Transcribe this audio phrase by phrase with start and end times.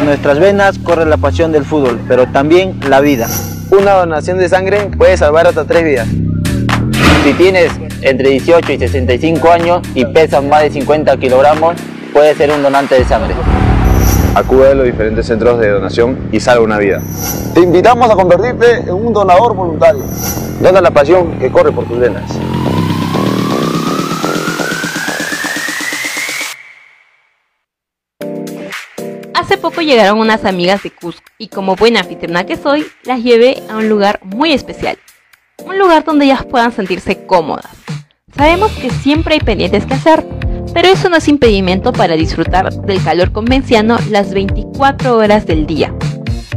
[0.00, 3.28] Por nuestras venas corre la pasión del fútbol, pero también la vida.
[3.70, 6.08] Una donación de sangre puede salvar hasta tres vidas.
[7.22, 11.76] Si tienes entre 18 y 65 años y pesas más de 50 kilogramos,
[12.14, 13.34] puedes ser un donante de sangre.
[14.34, 17.02] Acude a los diferentes centros de donación y salva una vida.
[17.52, 20.02] Te invitamos a convertirte en un donador voluntario.
[20.62, 22.22] Dona la pasión que corre por tus venas.
[29.60, 33.76] Poco llegaron unas amigas de Cusco y como buena anfitriona que soy, las llevé a
[33.76, 34.98] un lugar muy especial.
[35.64, 37.70] Un lugar donde ellas puedan sentirse cómodas.
[38.36, 40.26] Sabemos que siempre hay pendientes que hacer,
[40.72, 45.94] pero eso no es impedimento para disfrutar del calor convenciano las 24 horas del día.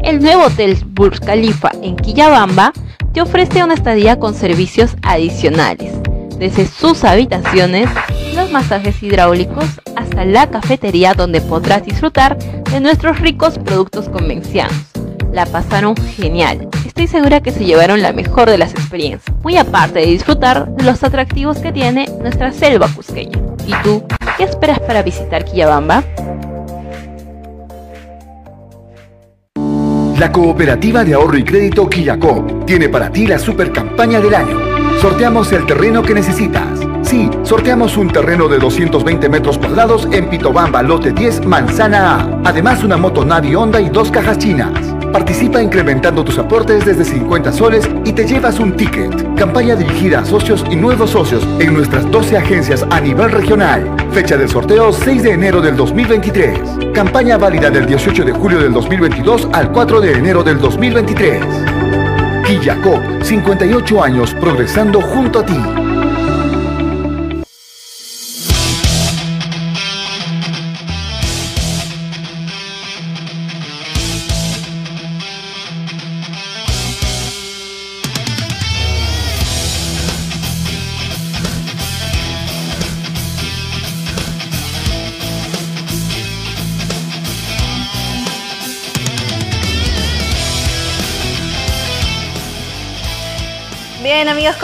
[0.04, 2.74] El nuevo hotel Burj Khalifa en Quillabamba
[3.14, 5.94] te ofrece una estadía con servicios adicionales,
[6.38, 7.90] desde sus habitaciones,
[8.54, 9.66] masajes hidráulicos
[9.96, 14.78] hasta la cafetería donde podrás disfrutar de nuestros ricos productos convencianos.
[15.34, 16.70] La pasaron genial.
[16.86, 20.84] Estoy segura que se llevaron la mejor de las experiencias, muy aparte de disfrutar de
[20.84, 23.40] los atractivos que tiene nuestra selva cusqueña.
[23.66, 24.04] ¿Y tú,
[24.38, 26.04] qué esperas para visitar Quillabamba?
[30.20, 34.59] La Cooperativa de Ahorro y Crédito Quillacop tiene para ti la super campaña del año.
[35.02, 36.83] Sorteamos el terreno que necesitas.
[37.14, 42.41] Sí, sorteamos un terreno de 220 metros cuadrados en Pitobamba, lote 10, Manzana A.
[42.44, 44.72] Además, una moto Navi Honda y dos cajas chinas.
[45.12, 49.35] Participa incrementando tus aportes desde 50 soles y te llevas un ticket.
[49.35, 53.96] Campaña dirigida a socios y nuevos socios en nuestras 12 agencias a nivel regional.
[54.12, 56.57] Fecha del sorteo 6 de enero del 2023.
[56.96, 61.46] Campaña válida del 18 de julio del 2022 al 4 de enero del 2023.
[62.47, 65.83] Quillacop, 58 años progresando junto a ti.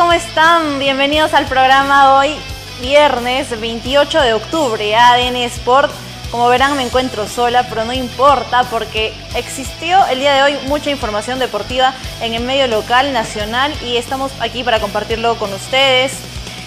[0.10, 0.80] ¿Cómo están?
[0.80, 2.36] Bienvenidos al programa hoy,
[2.82, 5.92] viernes 28 de octubre, ADN Sport.
[6.32, 10.90] Como verán me encuentro sola, pero no importa porque existió el día de hoy mucha
[10.90, 11.94] información deportiva
[12.24, 16.14] en el medio local, nacional y estamos aquí para compartirlo con ustedes.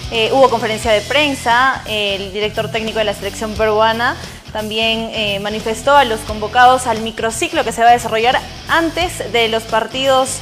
[0.09, 4.15] Eh, hubo conferencia de prensa, el director técnico de la selección peruana
[4.53, 8.39] también eh, manifestó a los convocados al microciclo que se va a desarrollar
[8.69, 10.37] antes de los partidos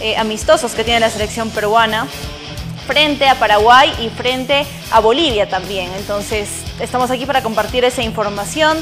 [0.00, 2.06] eh, amistosos que tiene la selección peruana
[2.86, 5.90] frente a Paraguay y frente a Bolivia también.
[5.96, 6.48] Entonces,
[6.80, 8.78] estamos aquí para compartir esa información.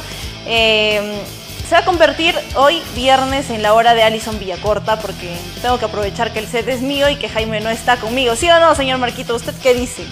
[0.46, 1.22] Eh,
[1.68, 5.86] se va a convertir hoy viernes en la hora de Alison Villacorta porque tengo que
[5.86, 8.36] aprovechar que el set es mío y que Jaime no está conmigo.
[8.36, 9.34] ¿Sí o no, señor Marquito?
[9.34, 10.04] ¿Usted qué dice?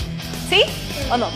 [0.48, 0.62] ¿Sí
[1.10, 1.26] o no?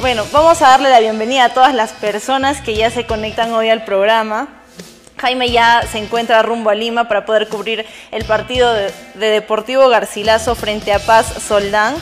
[0.00, 3.70] bueno, vamos a darle la bienvenida a todas las personas que ya se conectan hoy
[3.70, 4.59] al programa.
[5.20, 9.88] Jaime ya se encuentra rumbo a Lima para poder cubrir el partido de, de Deportivo
[9.88, 11.94] Garcilaso frente a Paz Soldán.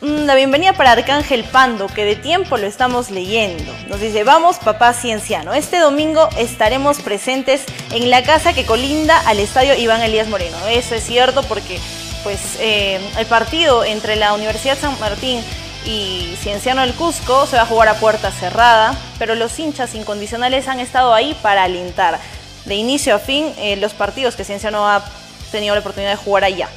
[0.00, 3.70] Mm, La bienvenida para Arcángel Pando, que de tiempo lo estamos leyendo.
[3.88, 5.52] Nos dice, vamos papá cienciano.
[5.52, 7.62] Este domingo estaremos presentes
[7.92, 10.56] en la casa que colinda al estadio Iván Elías Moreno.
[10.70, 11.78] Eso es cierto porque
[12.22, 15.42] pues, eh, el partido entre la Universidad San Martín
[15.84, 20.68] y Cienciano del Cusco se va a jugar a puerta cerrada, pero los hinchas incondicionales
[20.68, 22.18] han estado ahí para alentar
[22.64, 25.02] de inicio a fin eh, los partidos que Cienciano ha
[25.50, 26.68] tenido la oportunidad de jugar allá.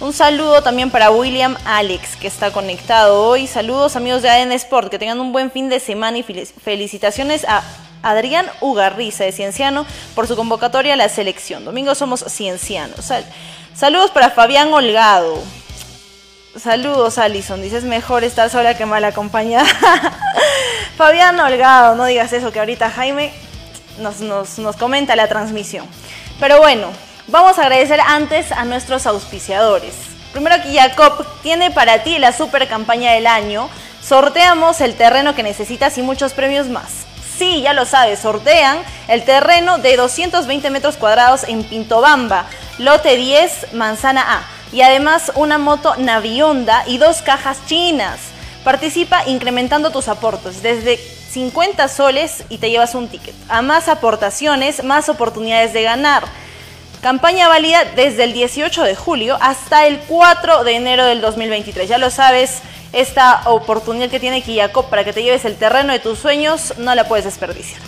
[0.00, 3.46] Un saludo también para William Alex, que está conectado hoy.
[3.46, 7.44] Saludos amigos de ADN Sport, que tengan un buen fin de semana y fel- felicitaciones
[7.46, 7.62] a
[8.02, 9.84] Adrián Ugarriza de Cienciano
[10.14, 11.66] por su convocatoria a la selección.
[11.66, 13.04] Domingo somos ciencianos.
[13.04, 13.26] Sal-
[13.74, 15.42] saludos para Fabián Holgado.
[16.58, 17.62] Saludos, Alison.
[17.62, 19.66] Dices mejor estar sola que mal acompañada.
[20.96, 23.32] Fabián Holgado, no digas eso, que ahorita Jaime
[23.98, 25.86] nos, nos- nos comenta la transmisión.
[26.40, 26.88] Pero bueno,
[27.28, 29.94] vamos a agradecer antes a nuestros auspiciadores.
[30.32, 33.68] Primero aquí Jacob tiene para ti la super campaña del año.
[34.02, 36.88] Sorteamos el terreno que necesitas y muchos premios más.
[37.38, 42.44] Sí, ya lo sabes, sortean el terreno de 220 metros cuadrados en Pintobamba,
[42.78, 44.42] lote 10, manzana A.
[44.72, 48.20] Y además una moto Navionda y dos cajas chinas.
[48.64, 53.34] Participa incrementando tus aportes desde 50 soles y te llevas un ticket.
[53.48, 56.24] A más aportaciones, más oportunidades de ganar.
[57.00, 61.88] Campaña válida desde el 18 de julio hasta el 4 de enero del 2023.
[61.88, 62.60] Ya lo sabes,
[62.92, 66.94] esta oportunidad que tiene Quillacop para que te lleves el terreno de tus sueños, no
[66.94, 67.80] la puedes desperdiciar.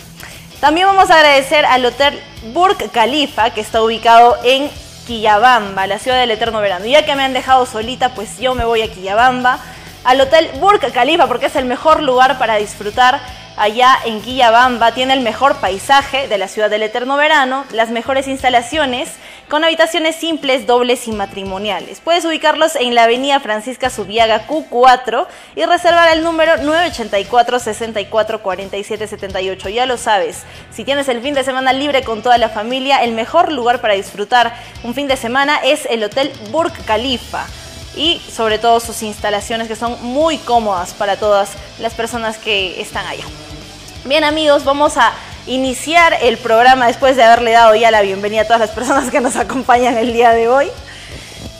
[0.59, 2.19] También vamos a agradecer al Hotel
[2.53, 4.71] Burj Khalifa, que está ubicado en
[5.05, 6.85] Quillabamba, la ciudad del eterno verano.
[6.85, 9.59] Ya que me han dejado solita, pues yo me voy a Quillabamba,
[10.03, 13.21] al Hotel Burj Khalifa, porque es el mejor lugar para disfrutar
[13.57, 14.93] allá en Quillabamba.
[14.93, 19.09] Tiene el mejor paisaje de la ciudad del eterno verano, las mejores instalaciones,
[19.49, 21.99] con habitaciones simples, dobles y matrimoniales.
[21.99, 29.07] Puedes ubicarlos en la avenida Francisca Subiaga Q4 y reservar el número 984 64 47
[29.07, 29.69] 78.
[29.69, 33.13] Ya lo sabes, si tienes el fin de semana libre con toda la familia, el
[33.13, 37.45] mejor lugar para disfrutar un fin de semana es el Hotel Burj Khalifa
[37.95, 43.05] y sobre todo sus instalaciones que son muy cómodas para todas las personas que están
[43.05, 43.25] allá.
[44.05, 45.13] Bien amigos, vamos a
[45.47, 49.19] iniciar el programa después de haberle dado ya la bienvenida a todas las personas que
[49.19, 50.67] nos acompañan el día de hoy.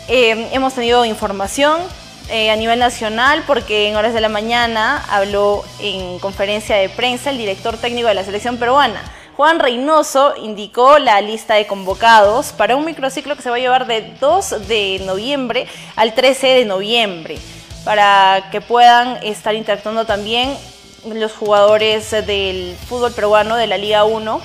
[0.07, 1.81] Eh, hemos tenido información
[2.29, 7.29] eh, a nivel nacional porque en horas de la mañana habló en conferencia de prensa
[7.29, 9.01] el director técnico de la selección peruana.
[9.35, 13.87] Juan Reynoso indicó la lista de convocados para un microciclo que se va a llevar
[13.87, 17.37] de 2 de noviembre al 13 de noviembre,
[17.83, 20.55] para que puedan estar interactuando también
[21.05, 24.41] los jugadores del fútbol peruano de la Liga 1,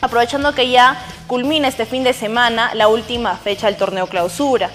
[0.00, 0.96] aprovechando que ya
[1.26, 4.70] culmina este fin de semana la última fecha del torneo clausura.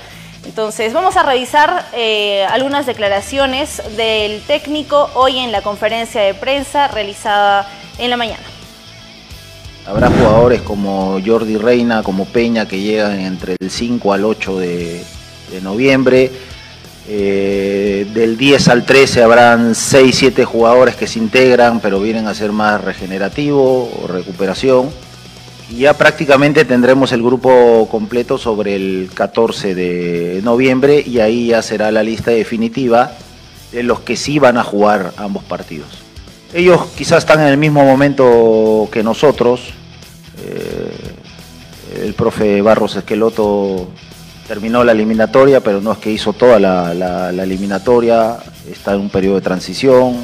[0.45, 6.87] Entonces vamos a revisar eh, algunas declaraciones del técnico hoy en la conferencia de prensa
[6.87, 7.67] realizada
[7.97, 8.43] en la mañana.
[9.87, 15.03] Habrá jugadores como Jordi Reina, como Peña, que llegan entre el 5 al 8 de,
[15.51, 16.31] de noviembre.
[17.07, 22.33] Eh, del 10 al 13 habrán 6, 7 jugadores que se integran, pero vienen a
[22.33, 24.89] ser más regenerativo o recuperación.
[25.69, 31.61] Y ya prácticamente tendremos el grupo completo sobre el 14 de noviembre y ahí ya
[31.61, 33.11] será la lista definitiva
[33.71, 35.87] de los que sí van a jugar ambos partidos.
[36.53, 39.73] Ellos quizás están en el mismo momento que nosotros.
[40.43, 43.89] Eh, el profe Barros Esqueloto
[44.47, 48.37] terminó la eliminatoria, pero no es que hizo toda la, eliminatoria,
[48.71, 50.15] está en un periodo de transición,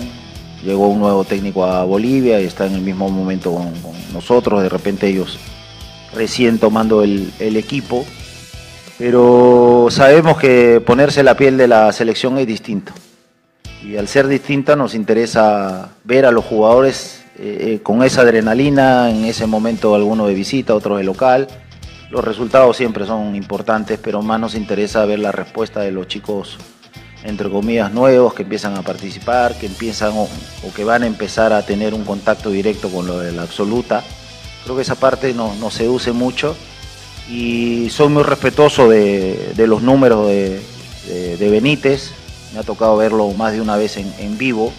[0.63, 3.73] llegó un nuevo técnico a Bolivia y está en el mismo momento con,
[4.13, 5.39] nosotros, de repente ellos
[6.13, 8.05] recién tomando el, equipo,
[8.97, 12.91] pero sabemos que ponerse la piel de la selección es distinto.
[13.83, 19.25] Y al ser distinta nos interesa ver a los jugadores eh, con esa adrenalina, en
[19.25, 21.47] ese momento alguno de visita, otro de local,
[22.11, 26.57] los resultados siempre son importantes, pero más nos interesa ver la respuesta de los chicos,
[27.23, 30.27] entre comillas, nuevos que empiezan a participar, que empiezan o,
[30.75, 34.03] que van a empezar a tener un contacto directo con lo de la absoluta.
[34.65, 36.55] Creo que esa parte nos, seduce mucho
[37.29, 42.11] y soy muy respetuoso de, los números de, Benítez.
[42.53, 44.73] Me ha tocado verlo más de una vez en, en vivo,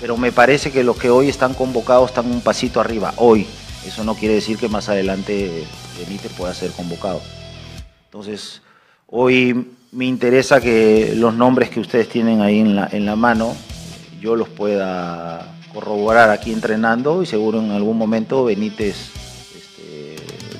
[0.00, 3.48] pero me parece que los que hoy están convocados están un pasito arriba, hoy.
[3.84, 5.64] Eso no quiere decir que más adelante
[6.04, 7.20] Benítez pueda ser convocado.
[8.06, 8.62] Entonces,
[9.06, 13.54] hoy me interesa que los nombres que ustedes tienen ahí en la, en la mano,
[14.20, 19.10] yo los pueda corroborar aquí entrenando y seguro en algún momento Benítez
[19.54, 20.16] este,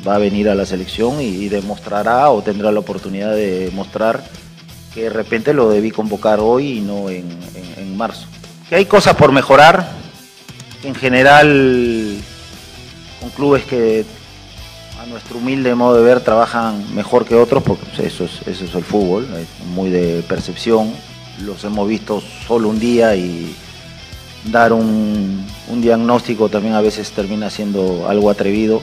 [0.06, 4.22] va a venir a la selección y, demostrará o tendrá la oportunidad de mostrar
[4.94, 7.26] que de repente lo debí convocar hoy y no en,
[7.76, 8.26] en marzo.
[8.68, 9.88] Que hay cosas por mejorar,
[10.82, 12.16] en general
[13.20, 14.04] con clubes que
[15.10, 18.74] nuestro humilde modo de ver trabajan mejor que otros, porque pues, eso es, eso es
[18.74, 19.26] el fútbol,
[19.74, 20.92] muy de percepción.
[21.44, 23.54] Los hemos visto solo un día y
[24.44, 25.46] dar un,
[25.80, 28.82] diagnóstico también a veces termina siendo algo atrevido.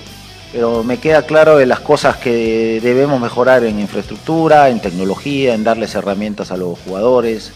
[0.52, 5.64] Pero me queda claro de las cosas que debemos mejorar en infraestructura, en tecnología, en
[5.64, 7.52] darles herramientas a los jugadores.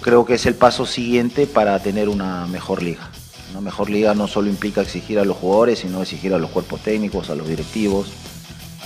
[0.00, 3.10] Creo que es el paso siguiente para tener una mejor liga.
[3.50, 6.80] Una mejor liga no solo implica exigir a los jugadores, sino exigir a los cuerpos
[6.80, 8.12] técnicos, a los directivos,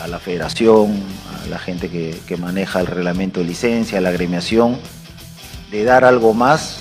[0.03, 1.03] a la federación,
[1.45, 4.79] a la gente que, maneja el reglamento de licencia, a la agremiación,
[5.71, 6.79] de dar algo más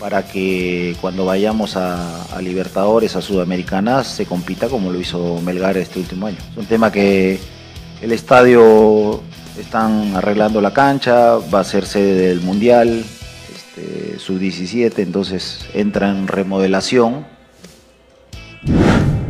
[0.00, 5.98] para que cuando vayamos a, Libertadores, a Sudamericanas, se compita como lo hizo Melgar este
[5.98, 6.38] último año.
[6.52, 7.40] Es un tema que
[8.00, 9.20] el estadio
[9.58, 13.04] están arreglando la cancha, va a ser sede del Mundial,
[13.78, 17.26] este, sub-17, entonces entra en remodelación.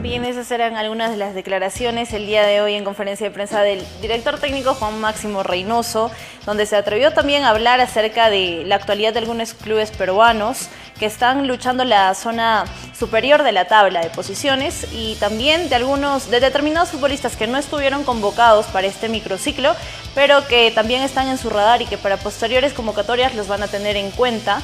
[0.03, 3.61] Bien, esas eran algunas de las declaraciones el día de hoy en conferencia de prensa
[3.61, 6.11] del director técnico Juan Máximo Reynoso,
[6.47, 11.07] donde se atrevió también a hablar acerca de la actualidad de algunos clubes peruanos que
[11.07, 12.65] están luchando la zona
[12.99, 17.59] superior de la tabla de posiciones y también de algunos, de determinados futbolistas que no
[17.59, 19.75] estuvieron convocados para este microciclo,
[20.15, 23.69] pero que también están en su radar y que para posteriores convocatorias los van a
[23.69, 24.61] tener en cuenta.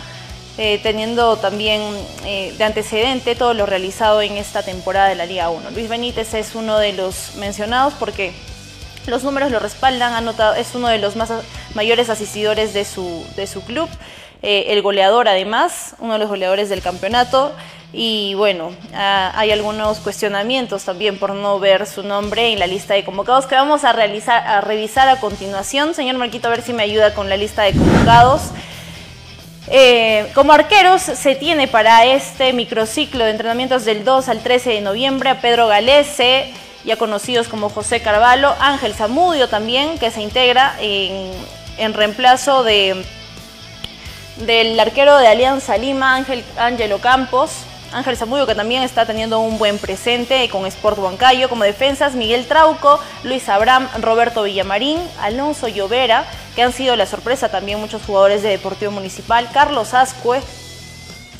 [0.56, 1.82] Eh, teniendo también
[2.24, 5.72] eh, de antecedente todo lo realizado en esta temporada de la Liga 1.
[5.72, 8.32] Luis Benítez es uno de los mencionados porque
[9.08, 11.32] los números lo respaldan, ha notado, es uno de los más
[11.74, 13.88] mayores asistidores de su, de su club,
[14.46, 17.52] eh, el goleador además, uno de los goleadores del campeonato.
[17.94, 22.92] Y bueno, ah, hay algunos cuestionamientos también por no ver su nombre en la lista
[22.92, 25.94] de convocados que vamos a, realizar, a revisar a continuación.
[25.94, 28.50] Señor Marquito, a ver si me ayuda con la lista de convocados.
[29.68, 34.80] Eh, como arqueros se tiene para este microciclo de entrenamientos del 2 al 13 de
[34.82, 36.52] noviembre a Pedro Galese,
[36.84, 43.06] ya conocidos como José Carvalho, Ángel Zamudio también, que se integra en, reemplazo de,
[44.36, 47.50] del arquero de Alianza Lima, Ángel Ángelo Campos,
[47.92, 52.46] Ángel Zamudio que también está teniendo un buen presente con Sport Huancayo como defensas, Miguel
[52.46, 56.24] Trauco, Luis Abraham, Roberto Villamarín, Alonso Llovera,
[56.56, 60.40] que han sido la sorpresa también muchos jugadores de Deportivo Municipal, Carlos Ascue,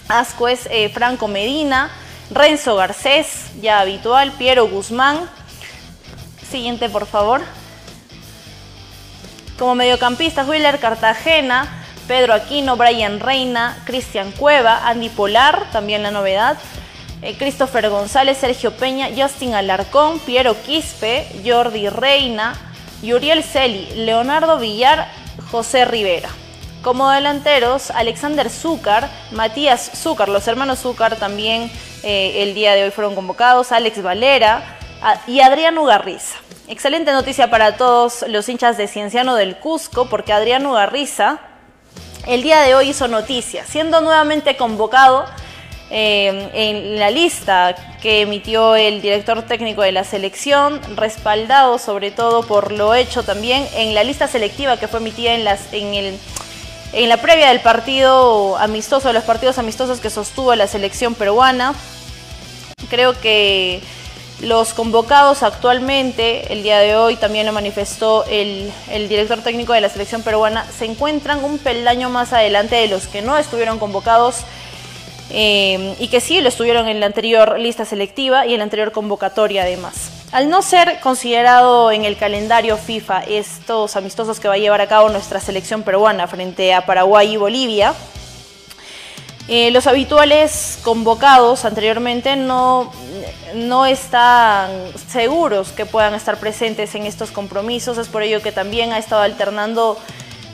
[0.08, 1.90] Ascuez, eh, Franco Medina,
[2.30, 5.28] Renzo Garcés, ya habitual, Piero Guzmán.
[6.50, 7.42] Siguiente, por favor.
[9.58, 16.58] Como mediocampista, Willer Cartagena, Pedro Aquino, Brian Reina, Cristian Cueva, Andy Polar, también la novedad,
[17.22, 22.54] eh, Christopher González, Sergio Peña, Justin Alarcón, Piero Quispe, Jordi Reina,
[23.02, 25.08] Yuriel Celi, Leonardo Villar,
[25.50, 26.28] José Rivera.
[26.82, 31.70] Como delanteros, Alexander Zúcar, Matías Zúcar, los hermanos Zúcar también
[32.02, 34.76] eh, el día de hoy fueron convocados, Alex Valera
[35.26, 36.36] y Adriano Garriza.
[36.68, 41.40] Excelente noticia para todos los hinchas de Cienciano del Cusco, porque Adriano Garriza
[42.26, 45.24] el día de hoy hizo noticia, siendo nuevamente convocado
[45.90, 52.46] eh, en la lista que emitió el director técnico de la selección, respaldado sobre todo
[52.46, 56.18] por lo hecho también en la lista selectiva que fue emitida en, las, en, el,
[56.92, 61.74] en la previa del partido amistoso, de los partidos amistosos que sostuvo la selección peruana.
[62.88, 63.82] Creo que
[64.40, 68.72] los convocados actualmente, el día de hoy también lo manifestó el,
[69.08, 73.22] director técnico de la selección peruana, se encuentran un peldaño más adelante de los que
[73.22, 74.40] no estuvieron convocados
[75.30, 78.92] eh, y que sí lo estuvieron en la anterior lista selectiva y en la anterior
[78.92, 80.10] convocatoria además.
[80.32, 84.88] Al no ser considerado en el calendario FIFA estos amistosos que va a llevar a
[84.88, 87.94] cabo nuestra selección peruana frente a Paraguay y Bolivia,
[89.46, 92.90] eh, los habituales convocados anteriormente no,
[93.54, 94.70] no están
[95.06, 99.20] seguros que puedan estar presentes en estos compromisos, es por ello que también ha estado
[99.20, 99.98] alternando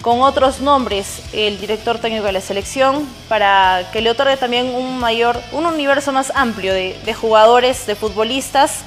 [0.03, 4.99] con otros nombres el director técnico de la selección para que le otorgue también un
[4.99, 8.81] mayor, un universo más amplio de, de jugadores, de futbolistas.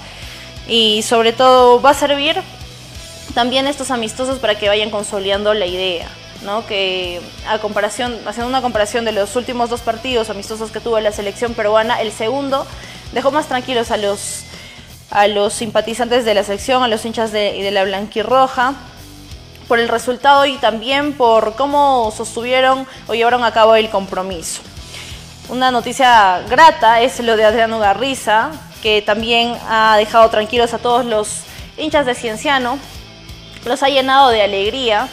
[0.67, 2.41] Y sobre todo va a servir
[3.33, 6.07] también estos amistosos para que vayan consolidando la idea
[6.67, 11.11] que a comparación, haciendo una comparación de los últimos dos partidos amistosos que tuvo la
[11.11, 12.65] selección peruana, el segundo
[13.13, 14.43] dejó más tranquilos a los,
[15.09, 18.73] a los simpatizantes de la selección, a los hinchas de, de la blanquirroja,
[19.67, 24.61] por el resultado y también por cómo sostuvieron o llevaron a cabo el compromiso.
[25.49, 31.05] Una noticia grata es lo de Adriano Garriza, que también ha dejado tranquilos a todos
[31.05, 31.43] los
[31.77, 32.77] hinchas de Cienciano,
[33.65, 35.07] los ha llenado de alegría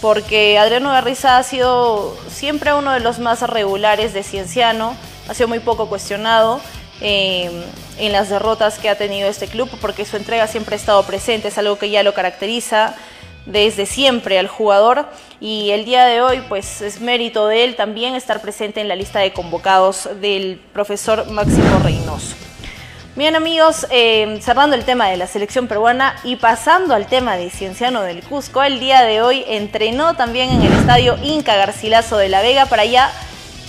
[0.00, 4.96] porque Adriano Garriza ha sido siempre uno de los más regulares de Cienciano,
[5.28, 6.60] ha sido muy poco cuestionado
[7.00, 7.64] eh,
[7.98, 11.48] en las derrotas que ha tenido este club, porque su entrega siempre ha estado presente,
[11.48, 12.94] es algo que ya lo caracteriza
[13.46, 15.06] desde siempre al jugador
[15.40, 18.96] y el día de hoy pues es mérito de él también estar presente en la
[18.96, 22.36] lista de convocados del profesor Máximo Reynoso.
[23.18, 27.50] Bien amigos, eh, cerrando el tema de la selección peruana y pasando al tema de
[27.50, 32.28] Cienciano del Cusco, el día de hoy entrenó también en el estadio Inca Garcilaso de
[32.28, 33.10] la Vega para ya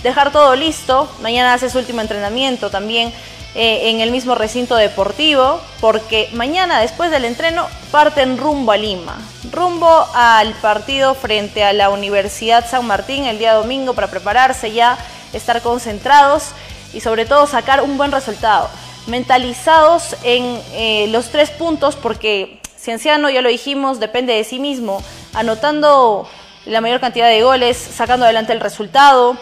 [0.04, 1.12] dejar todo listo.
[1.20, 3.12] Mañana hace su último entrenamiento también
[3.56, 9.18] eh, en el mismo recinto deportivo, porque mañana después del entreno parten rumbo a Lima,
[9.50, 14.96] rumbo al partido frente a la Universidad San Martín el día domingo para prepararse ya,
[15.32, 16.50] estar concentrados
[16.92, 18.70] y sobre todo sacar un buen resultado
[19.10, 25.02] mentalizados en eh, los tres puntos porque Cienciano, ya lo dijimos, depende de sí mismo,
[25.34, 26.26] anotando
[26.64, 29.36] la mayor cantidad de goles, sacando adelante el resultado,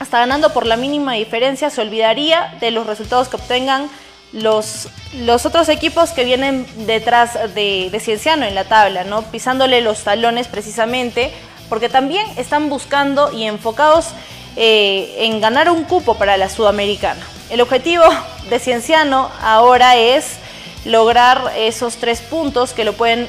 [0.00, 3.88] hasta ganando por la mínima diferencia, se olvidaría de los resultados que obtengan
[4.32, 10.02] los, los otros equipos que vienen detrás de, de Cienciano en la tabla, pisándole los
[10.02, 11.32] talones precisamente,
[11.68, 14.08] porque también están buscando y enfocados
[14.56, 17.24] eh, en ganar un cupo para la Sudamericana.
[17.50, 18.04] El objetivo
[18.50, 20.36] de Cienciano ahora es
[20.84, 23.28] lograr esos tres puntos que lo pueden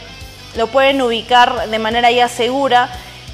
[0.56, 2.90] lo pueden ubicar de manera ya segura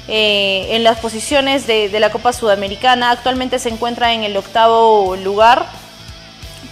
[0.08, 3.10] eh, en las posiciones de, de la Copa Sudamericana.
[3.10, 5.64] Actualmente se encuentra en el octavo lugar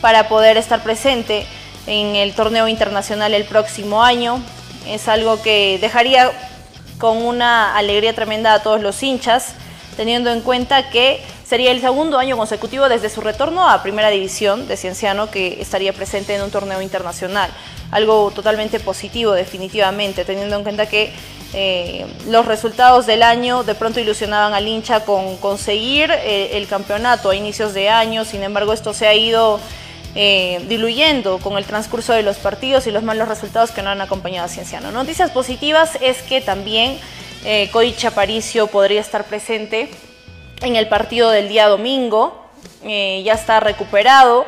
[0.03, 1.47] para poder estar presente
[1.87, 4.43] en el torneo internacional el próximo año.
[4.87, 6.31] Es algo que dejaría
[6.99, 9.55] con una alegría tremenda a todos los hinchas,
[9.97, 14.67] teniendo en cuenta que sería el segundo año consecutivo desde su retorno a Primera División
[14.67, 17.51] de Cienciano que estaría presente en un torneo internacional.
[17.91, 21.13] Algo totalmente positivo definitivamente, teniendo en cuenta que
[21.53, 27.29] eh, los resultados del año de pronto ilusionaban al hincha con conseguir eh, el campeonato
[27.29, 29.61] a inicios de año, sin embargo esto se ha ido
[30.15, 34.01] eh, diluyendo con el transcurso de los partidos y los malos resultados que no han
[34.01, 34.91] acompañado a Cienciano.
[34.91, 36.99] Noticias positivas es que también
[37.45, 39.91] eh, Cody Chaparicio podría estar presente
[40.63, 42.47] en el partido del día domingo,
[42.83, 44.47] eh, ya está recuperado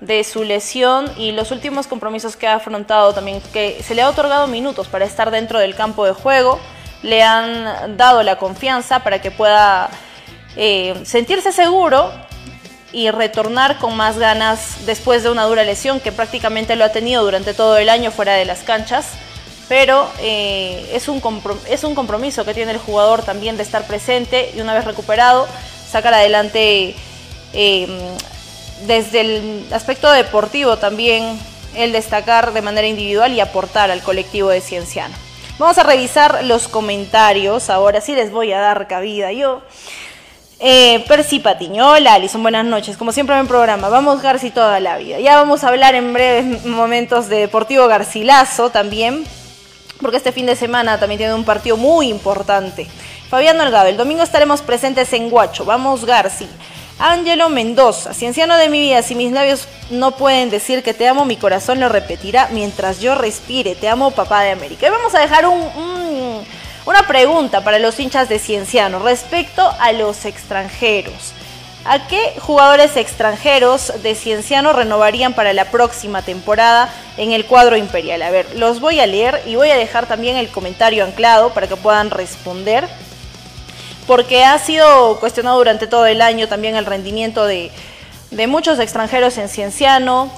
[0.00, 4.08] de su lesión y los últimos compromisos que ha afrontado también, que se le ha
[4.08, 6.58] otorgado minutos para estar dentro del campo de juego,
[7.02, 9.90] le han dado la confianza para que pueda
[11.04, 12.10] sentirse seguro
[12.92, 17.24] y retornar con más ganas después de una dura lesión que prácticamente lo ha tenido
[17.24, 19.06] durante todo el año fuera de las canchas.
[19.72, 21.22] Pero eh, es, un
[21.66, 25.48] es un compromiso que tiene el jugador también de estar presente y una vez recuperado,
[25.90, 26.94] sacar adelante
[27.54, 27.88] eh,
[28.86, 31.40] desde el aspecto deportivo también
[31.74, 35.14] el destacar de manera individual y aportar al colectivo de Cienciano.
[35.58, 39.62] Vamos a revisar los comentarios, ahora sí les voy a dar cabida yo.
[40.60, 42.98] Eh, Percy Patiño, hola Alison, buenas noches.
[42.98, 45.18] Como siempre en el programa, vamos Garci toda la vida.
[45.18, 49.24] Ya vamos a hablar en breves momentos de Deportivo Garcilaso también,
[50.02, 52.86] porque este fin de semana también tiene un partido muy importante.
[53.30, 55.64] Fabiano Algado, el domingo estaremos presentes en Guacho.
[55.64, 56.48] Vamos Garci.
[56.98, 61.24] Ángelo Mendoza, cienciano de mi vida, si mis labios no pueden decir que te amo,
[61.24, 63.74] mi corazón lo repetirá mientras yo respire.
[63.74, 64.86] Te amo, papá de América.
[64.86, 66.44] Y vamos a dejar un, un
[66.84, 71.32] una pregunta para los hinchas de Cienciano respecto a los extranjeros.
[71.84, 78.22] ¿A qué jugadores extranjeros de Cienciano renovarían para la próxima temporada en el cuadro imperial?
[78.22, 81.66] A ver, los voy a leer y voy a dejar también el comentario anclado para
[81.66, 82.88] que puedan responder.
[84.06, 87.72] Porque ha sido cuestionado durante todo el año también el rendimiento de,
[88.30, 90.30] de muchos extranjeros en Cienciano.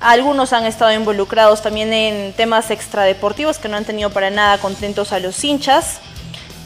[0.00, 5.12] Algunos han estado involucrados también en temas extradeportivos que no han tenido para nada contentos
[5.12, 6.00] a los hinchas.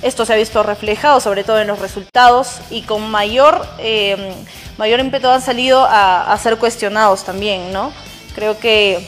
[0.04, 4.34] Esto se ha visto reflejado sobre todo en los resultados y con mayor, eh,
[4.76, 7.90] mayor ímpetu han salido a, ser cuestionados también, ¿no?
[8.34, 9.02] Creo que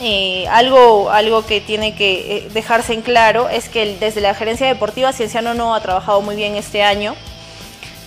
[0.00, 4.66] eh, algo, algo que tiene que eh, dejarse en claro es que desde la gerencia
[4.66, 7.16] deportiva Cienciano no ha trabajado muy bien este año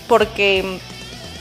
[0.07, 0.77] porque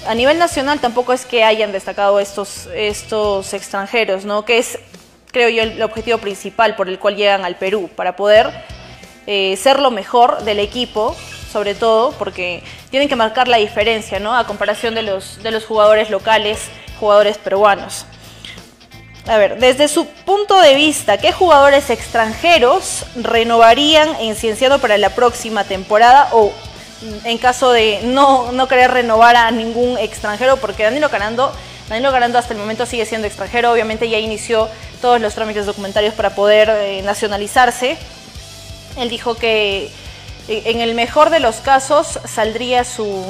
[0.08, 4.46] a nivel nacional tampoco es que hayan destacado estos, estos extranjeros, ¿no?
[4.46, 4.78] Que es,
[5.32, 8.54] creo yo, el objetivo principal por el cual llegan al Perú, para poder
[9.26, 11.16] eh, ser lo mejor del equipo,
[11.52, 14.36] sobre todo, porque tienen que marcar la diferencia, ¿no?
[14.36, 16.58] A comparación de los, de los jugadores locales,
[17.00, 18.06] jugadores peruanos.
[19.26, 25.10] A ver, desde su punto de vista, ¿qué jugadores extranjeros renovarían en Cienciano para la
[25.10, 26.52] próxima temporada o
[27.24, 31.52] en caso de no, no querer renovar a ningún extranjero, porque Danilo Carando,
[31.88, 34.68] Danilo Carando hasta el momento sigue siendo extranjero, obviamente ya inició
[35.00, 37.98] todos los trámites documentarios para poder eh, nacionalizarse.
[38.96, 39.90] Él dijo que
[40.48, 43.24] eh, en el mejor de los casos saldría su,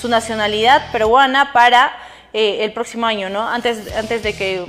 [0.00, 1.92] su nacionalidad peruana para
[2.32, 3.48] eh, el próximo año, ¿no?
[3.48, 4.64] Antes, antes, de que,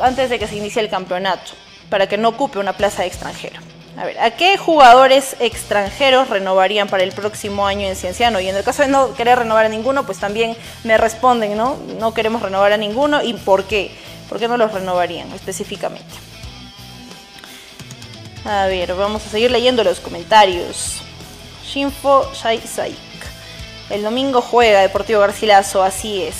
[0.00, 1.52] antes de que se inicie el campeonato,
[1.88, 3.60] para que no ocupe una plaza de extranjero.
[3.96, 8.38] A ver, ¿a qué jugadores extranjeros renovarían para el próximo año en Cienciano?
[8.38, 11.76] Y en el caso de no querer renovar a ninguno, pues también me responden, ¿no?
[11.98, 13.22] No queremos renovar a ninguno.
[13.22, 13.90] ¿Y por qué?
[14.28, 16.27] ¿Por qué no los renovarían específicamente?
[18.48, 21.02] A ver, vamos a seguir leyendo los comentarios.
[21.62, 22.96] Shinfo Shai Saik.
[23.90, 26.36] El domingo juega Deportivo Garcilaso, así es.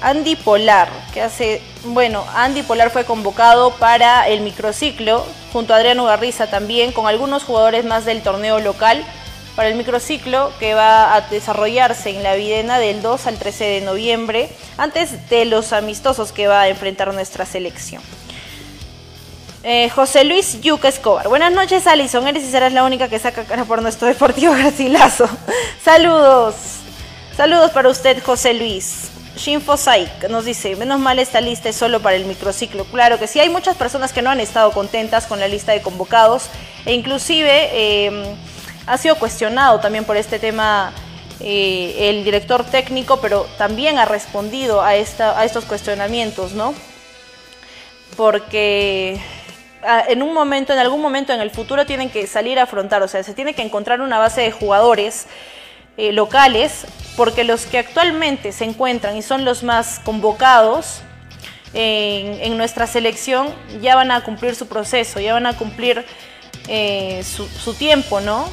[0.00, 6.04] Andy Polar, que hace, bueno, Andy Polar fue convocado para el microciclo, junto a Adriano
[6.04, 9.04] Garriza también, con algunos jugadores más del torneo local,
[9.56, 13.80] para el microciclo que va a desarrollarse en la Videna del 2 al 13 de
[13.80, 18.04] noviembre, antes de los amistosos que va a enfrentar nuestra selección.
[19.68, 21.26] Eh, José Luis Yuca Escobar.
[21.26, 22.24] Buenas noches, Alison.
[22.28, 25.28] Eres y serás la única que saca cara por nuestro Deportivo Garcilaso.
[25.82, 26.54] Saludos.
[27.36, 29.10] Saludos para usted, José Luis.
[29.36, 32.84] Shinfo Saik nos dice, menos mal esta lista es solo para el microciclo.
[32.84, 35.82] Claro que sí, hay muchas personas que no han estado contentas con la lista de
[35.82, 36.44] convocados
[36.84, 38.36] e inclusive em,
[38.86, 40.92] ha sido cuestionado también por este tema
[41.40, 46.72] eh, el director técnico, pero también ha respondido a, esta, a estos cuestionamientos, ¿no?
[48.16, 49.20] Porque
[50.08, 53.08] en un momento, en algún momento en el futuro tienen que salir a afrontar, o
[53.08, 55.26] sea, se tiene que encontrar una base de jugadores
[55.96, 61.02] eh, locales, porque los que actualmente se encuentran y son los más convocados
[61.72, 63.48] en, nuestra selección
[63.82, 66.04] ya van a cumplir su proceso, ya van a cumplir
[66.68, 68.48] eh, su, tiempo, ¿no?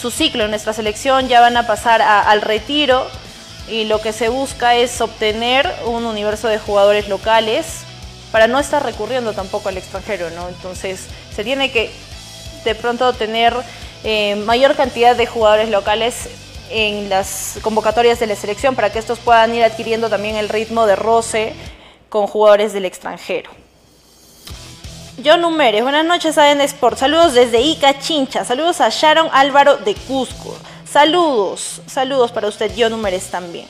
[0.00, 3.06] Su ciclo en nuestra selección, ya van a pasar al retiro
[3.68, 7.84] y lo que se busca es obtener un universo de jugadores locales
[8.34, 10.48] para no estar recurriendo tampoco al extranjero, ¿no?
[10.48, 11.92] Entonces se tiene que
[12.64, 13.54] de pronto tener
[14.02, 16.28] eh, mayor cantidad de jugadores locales
[16.68, 20.84] en las convocatorias de la selección para que estos puedan ir adquiriendo también el ritmo
[20.84, 21.54] de roce
[22.08, 23.52] con jugadores del extranjero.
[25.24, 26.98] John Numere, buenas noches a Sport.
[26.98, 28.44] Saludos desde Ica Chincha.
[28.44, 30.56] Saludos a Sharon Álvaro de Cusco.
[30.90, 33.68] Saludos, saludos para usted, John Númeres también.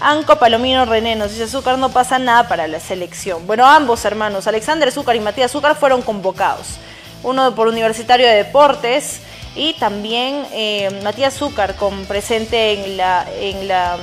[0.00, 3.46] Anco Palomino René nos dice Azúcar no pasa nada para la selección.
[3.46, 6.78] Bueno, ambos hermanos, Alexander Azúcar y Matías Azúcar fueron convocados.
[7.22, 9.20] Uno por Universitario de Deportes
[9.54, 13.96] y también eh, Matías Azúcar con presente en la, en la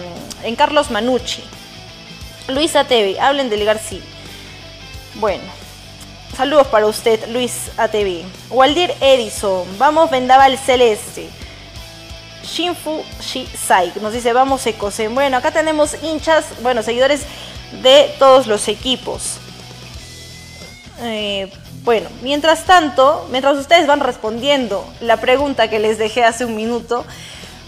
[0.43, 1.43] en Carlos Manucci.
[2.47, 4.01] Luisa TV, hablen del García.
[5.15, 5.43] Bueno,
[6.35, 8.23] saludos para usted, Luis ATV.
[8.49, 11.29] Waldir Edison, vamos Vendaval Celeste.
[12.43, 15.15] Shinfu Shisai nos dice vamos Ecosen.
[15.15, 17.21] Bueno, acá tenemos hinchas, bueno, seguidores
[17.81, 19.37] de todos los equipos.
[21.01, 21.51] Eh,
[21.83, 27.05] bueno, mientras tanto, mientras ustedes van respondiendo la pregunta que les dejé hace un minuto,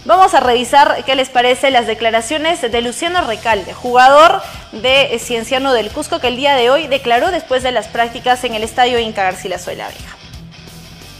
[0.06, 4.40] vamos a revisar qué les parece las declaraciones de Luciano Recalde, jugador
[4.72, 8.54] de Cienciano del Cusco, que el día de hoy declaró después de las prácticas en
[8.54, 10.16] el estadio Inca Garcilaso de la Vieja.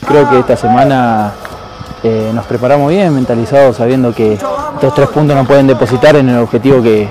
[0.06, 1.34] Creo que esta semana
[2.02, 6.38] eh, nos preparamos bien, mentalizados, sabiendo que estos tres puntos nos pueden depositar en el
[6.38, 7.08] objetivo que,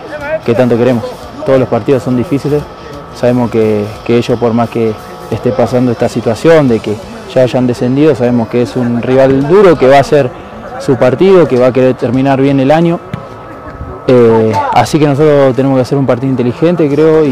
[0.55, 1.03] tanto queremos.
[1.45, 2.61] Todos los partidos son difíciles,
[3.15, 4.93] sabemos que, ellos por más que
[5.31, 6.95] esté pasando esta situación de que
[7.33, 10.29] ya hayan descendido, sabemos que es un rival duro, que va a ser
[10.79, 12.99] su partido, que va a querer terminar bien el año.
[14.07, 17.31] Eh, así que nosotros tenemos que hacer un partido inteligente, creo, y,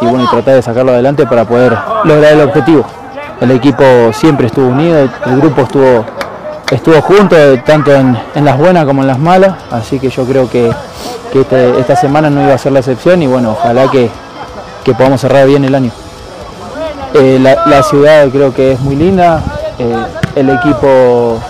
[0.00, 1.72] y bueno, y tratar de sacarlo adelante para poder
[2.04, 2.84] lograr el objetivo.
[3.40, 6.04] El equipo siempre estuvo unido, el grupo estuvo
[6.70, 10.70] estuvo junto tanto en, las buenas como en las malas, así que yo creo que,
[11.34, 14.10] este, esta semana no iba a ser la excepción y bueno, ojalá que,
[14.94, 15.90] podamos cerrar bien el año.
[17.14, 19.42] Eh, la, ciudad creo que es muy linda,
[19.78, 19.96] eh,
[20.34, 21.40] el equipo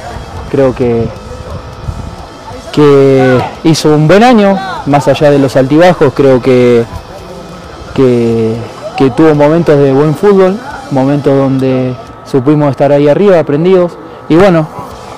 [0.50, 1.08] creo que,
[2.72, 6.84] que hizo un buen año, más allá de los altibajos, creo que,
[7.94, 8.56] que,
[8.96, 10.58] que tuvo momentos de buen fútbol,
[10.90, 13.92] momentos donde supimos estar ahí arriba, aprendidos,
[14.28, 14.66] y bueno,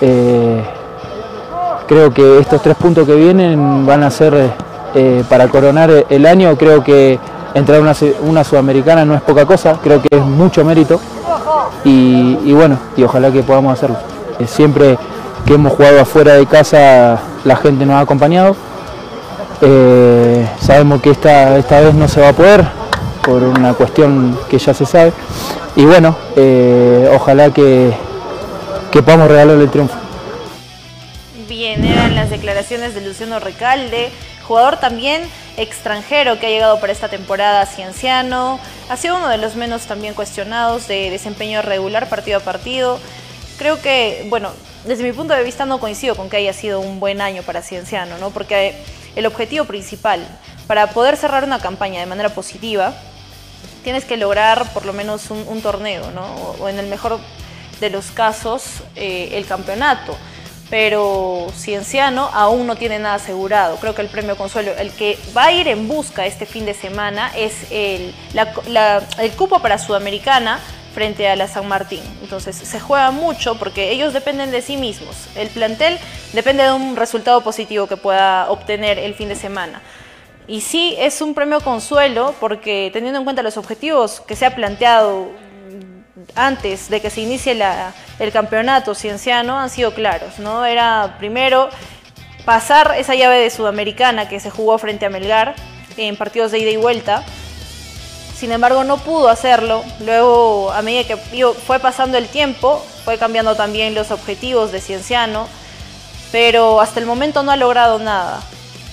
[0.01, 0.63] eh,
[1.87, 4.53] creo que estos tres puntos que vienen van a ser
[4.95, 6.57] eh, para coronar el año.
[6.57, 7.19] Creo que
[7.55, 11.01] entrar una, una sudamericana no es poca cosa, creo que es mucho mérito
[11.85, 13.97] y, bueno, y ojalá que podamos hacerlo.
[14.39, 14.99] Eh, siempre
[15.47, 18.57] que hemos jugado afuera de casa la gente nos ha acompañado.
[20.61, 22.67] sabemos que esta, esta vez no se va a poder
[23.25, 25.13] por una cuestión que ya se sabe.
[25.77, 26.17] Y bueno,
[27.15, 27.95] ojalá que,
[28.91, 29.97] que podamos regalarle el triunfo.
[31.49, 34.11] Bien, eran las declaraciones de Luciano Recalde,
[34.47, 35.23] jugador también
[35.57, 38.59] extranjero que ha llegado para esta temporada cienciano.
[38.89, 42.99] Ha sido uno de los menos también cuestionados de desempeño regular partido a partido.
[43.59, 44.51] Creo que, bueno,
[44.85, 47.63] desde mi punto de vista no coincido con que haya sido un buen año para
[47.63, 48.31] Cienciano, ¿no?
[48.31, 48.75] Porque
[49.15, 50.21] el objetivo principal
[50.67, 52.93] para poder cerrar una campaña de manera positiva,
[53.85, 56.27] tienes que lograr por lo menos un, torneo, ¿no?
[56.61, 57.21] o en el mejor
[57.81, 60.17] de los casos eh, el campeonato.
[60.69, 63.77] Pero Cienciano aún no tiene nada asegurado.
[63.77, 66.75] Creo que el premio Consuelo, el que va a ir en busca este fin de
[66.75, 68.13] semana es el,
[69.19, 70.59] el cupo para Sudamericana
[70.93, 72.01] frente a la San Martín.
[72.23, 75.29] Entonces se juega mucho porque ellos dependen de sí mismos.
[75.37, 75.99] El plantel
[76.33, 79.83] depende de un resultado positivo que pueda obtener el fin de semana.
[80.49, 84.55] Y sí es un premio consuelo porque teniendo en cuenta los objetivos que se ha
[84.55, 85.29] planteado
[86.35, 87.59] antes de que se inicie
[88.19, 90.65] el campeonato cienciano han sido claros, ¿no?
[90.65, 91.69] Era primero
[92.45, 95.55] pasar esa llave de Sudamericana que se jugó frente a Melgar
[95.97, 97.25] en partidos de ida y vuelta.
[98.37, 99.83] Sin embargo, no pudo hacerlo.
[100.01, 101.17] Luego, a medida que
[101.55, 105.49] fue pasando el tiempo, fue cambiando también los objetivos de Cienciano,
[106.33, 108.43] pero hasta el momento no ha logrado nada.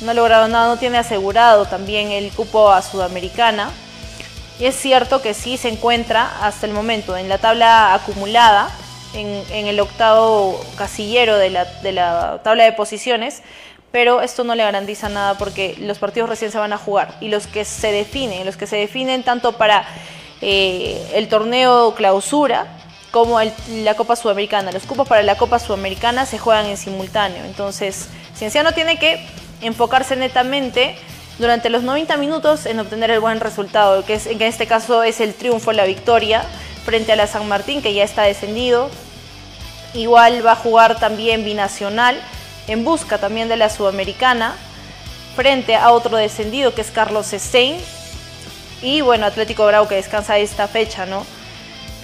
[0.01, 3.69] No ha logrado nada, no tiene asegurado también el cupo a Sudamericana.
[4.59, 8.69] Y es cierto que sí se encuentra hasta el momento en la tabla acumulada,
[9.13, 13.43] en, el octavo casillero de la, de la tabla de posiciones,
[13.91, 17.29] pero esto no le garantiza nada porque los partidos recién se van a jugar y
[17.29, 19.85] los que se definen, los que se definen tanto para
[20.41, 22.65] eh, el torneo clausura
[23.11, 24.71] como la Copa Sudamericana.
[24.71, 27.45] Los cupos para la Copa Sudamericana se juegan en simultáneo.
[27.45, 29.23] Entonces, Cienciano tiene que
[29.61, 30.95] enfocarse netamente
[31.39, 35.19] durante los 90 minutos en obtener el buen resultado, que, es, en este caso es
[35.19, 36.43] el triunfo, la victoria
[36.85, 38.89] frente a la San Martín, que ya está descendido.
[39.93, 42.19] Igual va a jugar también binacional
[42.67, 44.55] en busca también de la Sudamericana
[45.35, 47.77] frente a otro descendido que es Carlos Stein.
[48.81, 51.25] Y bueno, Atlético Grau que descansa esta fecha, ¿no?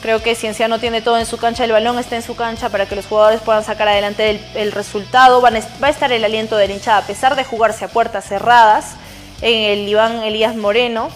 [0.01, 2.85] Creo que Cienciano tiene todo en su cancha, el balón está en su cancha para
[2.85, 5.41] que los jugadores puedan sacar adelante el, resultado.
[5.41, 8.95] va a estar el aliento de la hinchada, a pesar de jugarse a puertas cerradas
[9.41, 11.09] en el Iván Elías Moreno.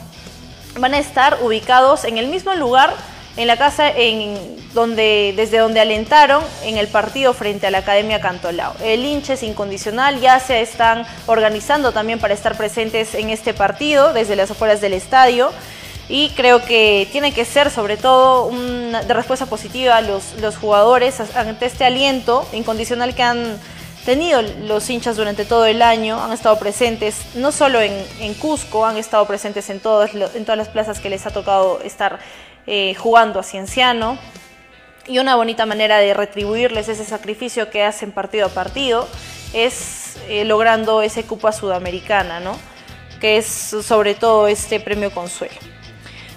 [0.79, 2.93] Van a estar ubicados en el mismo lugar,
[3.38, 4.38] en la casa en
[4.73, 8.73] donde, desde donde alentaron en el partido frente a la Academia Cantolao.
[8.83, 14.13] El hincha es incondicional, ya se están organizando también para estar presentes en este partido
[14.13, 15.51] desde las afueras del estadio
[16.09, 20.57] y creo que tiene que ser sobre todo una, de respuesta positiva a los, los
[20.57, 23.59] jugadores ante este aliento incondicional que han
[24.05, 28.97] tenido los hinchas durante todo el año, han estado presentes no solo en, Cusco, han
[28.97, 32.19] estado presentes en, todos, en todas las plazas que les ha tocado estar
[32.67, 34.17] eh, jugando a Cienciano
[35.05, 39.07] y una bonita manera de retribuirles ese sacrificio que hacen partido a partido
[39.53, 42.57] es eh, logrando ese Cupa Sudamericana, ¿no?
[43.19, 45.55] que es sobre todo este premio Consuelo.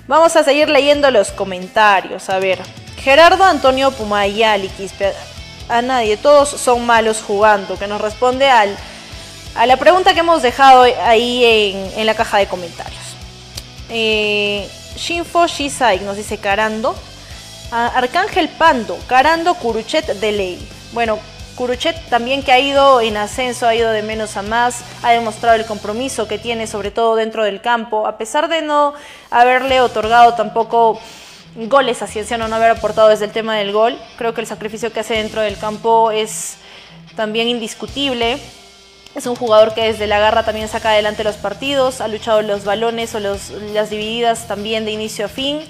[0.07, 2.31] Vamos a seguir leyendo los comentarios.
[2.31, 2.61] A ver,
[2.99, 4.69] Gerardo Antonio Pumayali,
[5.69, 8.77] a nadie, todos son malos jugando, que nos responde al,
[9.55, 11.45] a la pregunta que hemos dejado ahí
[11.97, 13.03] en, la caja de comentarios.
[13.89, 16.95] Eh, Shinfo Shisai nos dice Carando.
[17.71, 20.69] Arcángel Pando, Carando Curuchet de ley.
[20.93, 21.19] Bueno,
[21.57, 25.57] Curuchet también que ha ido en ascenso, ha ido de menos a más, ha demostrado
[25.57, 28.95] el compromiso que tiene sobre todo dentro del campo, a pesar de no
[29.31, 31.01] haberle otorgado tampoco
[31.57, 34.93] goles a Cienciano, no haber aportado desde el tema del gol, creo que el sacrificio
[34.93, 36.57] que hace dentro del campo es
[37.17, 38.39] también indiscutible.
[39.15, 42.65] Es un jugador que desde la garra también saca adelante los partidos, ha luchado los
[42.65, 45.61] balones o las divididas también de inicio a fin.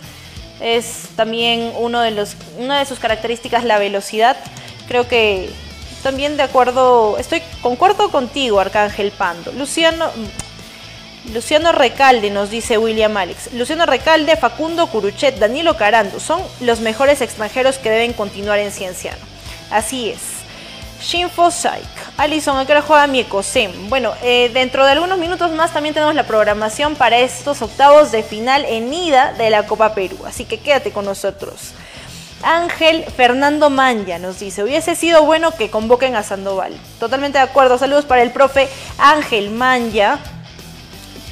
[0.60, 4.36] Es también uno de los, una de sus características la velocidad.
[4.88, 5.48] Creo que
[6.02, 9.52] también de acuerdo, estoy concuerdo contigo, Arcángel Pando.
[9.52, 10.10] Luciano,
[11.32, 13.52] Luciano Recalde nos dice William Alex.
[13.52, 19.18] Luciano Recalde, Facundo Curuchet, Danilo Carando son los mejores extranjeros que deben continuar en Cienciano.
[19.70, 20.20] Así es.
[21.00, 21.84] Shinfo Saik.
[22.16, 23.26] Alison, ¿a qué hora juega mi?
[23.88, 28.22] Bueno, eh, dentro de algunos minutos más también tenemos la programación para estos octavos de
[28.22, 30.16] final en ida de la Copa Perú.
[30.26, 31.72] Así que quédate con nosotros.
[32.42, 36.72] Ángel Fernando Manja nos dice, hubiese sido bueno que convoquen a Sandoval.
[37.00, 37.76] Totalmente de acuerdo.
[37.78, 40.18] Saludos para el profe Ángel Manja,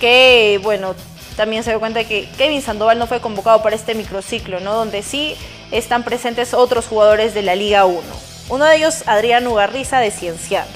[0.05, 0.95] que bueno,
[1.35, 4.75] también se dio cuenta que Kevin Sandoval no fue convocado para este microciclo, ¿no?
[4.75, 5.35] Donde sí
[5.71, 8.03] están presentes otros jugadores de la Liga 1.
[8.51, 10.69] Uno de ellos, Adrián Ugarriza de Cienciano.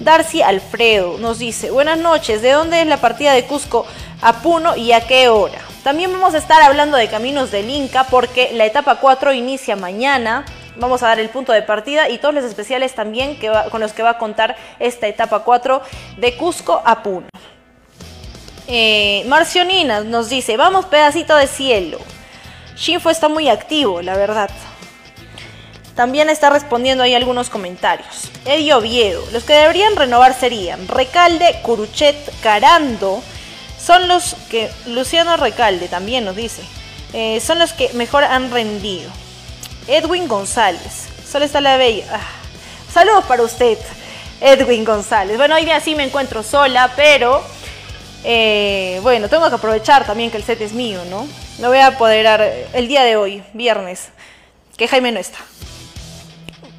[0.00, 3.86] Darcy Alfredo nos dice, buenas noches, ¿de dónde es la partida de Cusco
[4.20, 5.60] a Puno y a qué hora?
[5.84, 10.44] También vamos a estar hablando de Caminos del Inca porque la etapa 4 inicia mañana.
[10.74, 13.92] Vamos a dar el punto de partida y todos los especiales también que con los
[13.92, 15.80] que va a contar esta etapa 4
[16.16, 17.28] de Cusco a Puno.
[18.66, 21.98] Eh, Marcionina nos dice, vamos pedacito de cielo.
[22.76, 24.50] Shinfo está muy activo, la verdad.
[25.94, 28.30] También está respondiendo ahí algunos comentarios.
[28.44, 33.22] Eddie Oviedo, los que deberían renovar serían Recalde, Curuchet, Carando,
[33.78, 36.62] son los que, Luciano Recalde también nos dice,
[37.12, 39.10] eh, son los que mejor han rendido.
[39.86, 42.06] Edwin González, solo está la bella.
[42.10, 42.20] Ah,
[42.92, 43.78] saludos para usted,
[44.40, 45.36] Edwin González.
[45.36, 47.44] Bueno, hoy día sí me encuentro sola, pero
[48.24, 51.28] eh, bueno, tengo que aprovechar también que el set es mío, ¿no?
[51.60, 54.08] Lo voy a apoderar el día de hoy, viernes,
[54.76, 55.38] que Jaime no está.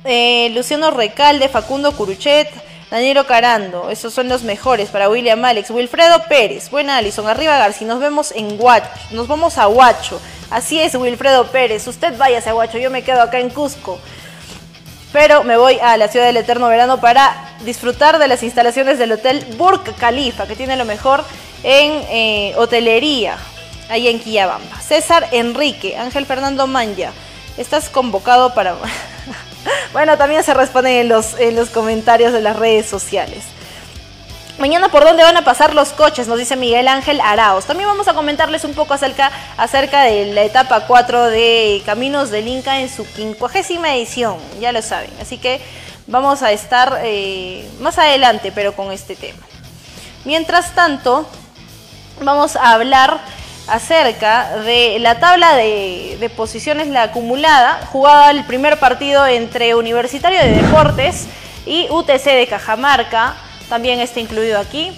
[0.03, 2.49] Eh, Luciano Recalde, Facundo Curuchet,
[2.91, 5.69] Danielo Carando, esos son los mejores para William Alex.
[5.71, 10.19] Wilfredo Pérez, buena Alison, arriba Garci, nos vemos en Huacho, nos vamos a Huacho.
[10.51, 13.99] Así es, Wilfredo Pérez, usted váyase a Huacho, yo me quedo acá en Cusco.
[15.15, 19.13] Pero me voy a la ciudad del eterno verano para disfrutar de las instalaciones del
[19.13, 21.23] hotel Burj Khalifa, que tiene lo mejor
[21.63, 23.38] en eh, hotelería,
[23.88, 24.82] ahí en Quillabamba.
[24.82, 27.13] César Enrique, Ángel Fernando Manja,
[27.56, 28.75] estás convocado para...
[29.93, 33.54] bueno, también se responden en los, en los comentarios de las redes sociales.
[34.57, 37.65] Mañana por dónde van a pasar los coches, nos dice Miguel Ángel Araos.
[37.65, 42.47] También vamos a comentarles un poco acerca, acerca de la etapa 4 de Caminos del
[42.47, 45.09] Inca en su quincuagésima edición, ya lo saben.
[45.21, 45.59] Así que
[46.07, 49.45] vamos a estar eh, más adelante, pero con este tema.
[50.23, 51.27] Mientras tanto,
[52.21, 53.19] vamos a hablar
[53.67, 60.39] acerca de la tabla de, de posiciones, la acumulada, jugada el primer partido entre Universitario
[60.39, 61.27] de Deportes
[61.65, 63.35] y UTC de Cajamarca,
[63.69, 64.95] también está incluido aquí.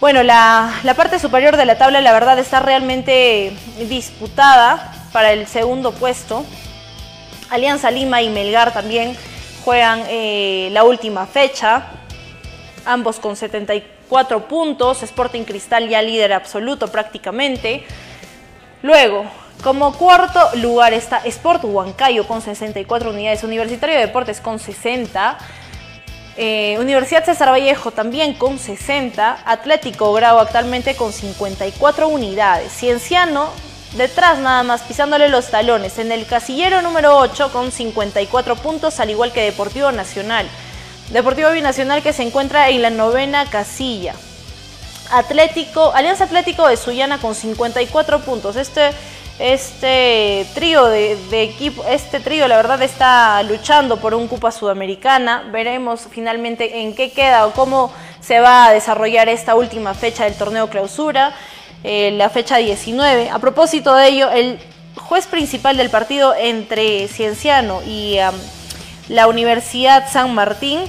[0.00, 3.52] Bueno, la, la, parte superior de la tabla la verdad está realmente
[3.88, 6.44] disputada para el segundo puesto.
[7.50, 9.16] Alianza Lima y Melgar también
[9.64, 11.86] juegan eh, la última fecha,
[12.84, 17.84] ambos con 74 puntos, Sporting Cristal ya líder absoluto prácticamente.
[18.82, 19.24] Luego,
[19.62, 25.38] como cuarto lugar está Sport Huancayo con 64 unidades, Universitario de Deportes con 60,
[26.36, 33.50] eh, Universidad César Vallejo también con 60, Atlético Grau actualmente con 54 unidades, Cienciano
[33.96, 39.10] detrás nada más pisándole los talones en el casillero número 8 con 54 puntos al
[39.10, 40.46] igual que Deportivo Nacional.
[41.10, 44.14] Deportivo Binacional que se encuentra en la novena casilla.
[45.10, 48.56] Atlético, Alianza Atlético de Sullana con 54 puntos.
[48.56, 48.92] Este
[49.42, 55.48] este trío de, equipo, este trío la verdad está luchando por un Copa Sudamericana.
[55.50, 60.34] Veremos finalmente en qué queda o cómo se va a desarrollar esta última fecha del
[60.34, 61.34] torneo clausura,
[61.82, 63.30] eh, la fecha 19.
[63.30, 64.60] A propósito de ello, el
[64.94, 68.18] juez principal del partido entre Cienciano y
[69.08, 70.82] la Universidad San Martín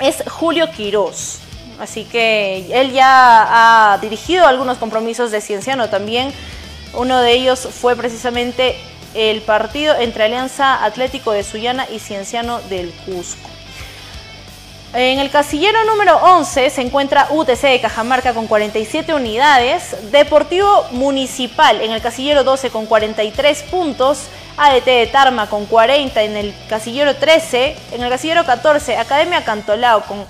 [0.00, 1.40] es Julio Quirós.
[1.78, 6.32] Así que él ya ha dirigido algunos compromisos de Cienciano también
[6.96, 8.76] uno de ellos fue precisamente
[9.14, 13.48] el partido entre Alianza Atlético de Sullana y Cienciano del Cusco.
[14.92, 21.82] En el casillero número 11 se encuentra UTC de Cajamarca con 47 unidades, Deportivo Municipal
[21.82, 24.20] en el casillero 12 con 43 puntos,
[24.56, 30.02] ADT de Tarma con 40 en el casillero 13, en el casillero 14 Academia Cantolao
[30.02, 30.24] con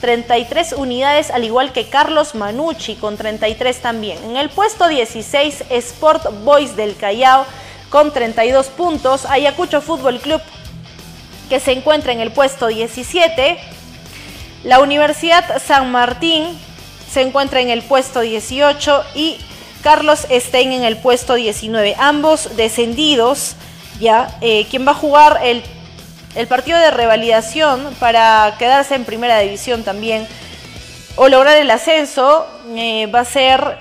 [0.00, 4.18] 33 unidades, al igual que Carlos Manucci con 33 también.
[4.24, 7.44] En el puesto 16, Sport Boys del Callao
[7.90, 9.26] con 32 puntos.
[9.26, 10.40] Ayacucho Fútbol Club
[11.48, 13.58] que se encuentra en el puesto 17.
[14.64, 16.46] La Universidad San Martín
[17.10, 19.36] se encuentra en el puesto 18 y
[19.82, 21.96] Carlos Stein en el puesto 19.
[21.98, 23.56] Ambos descendidos
[24.00, 24.38] ya.
[24.40, 25.62] Eh, quien va a jugar el
[26.34, 30.26] el partido de revalidación para quedarse en primera división también
[31.16, 33.78] o lograr el ascenso eh, va a ser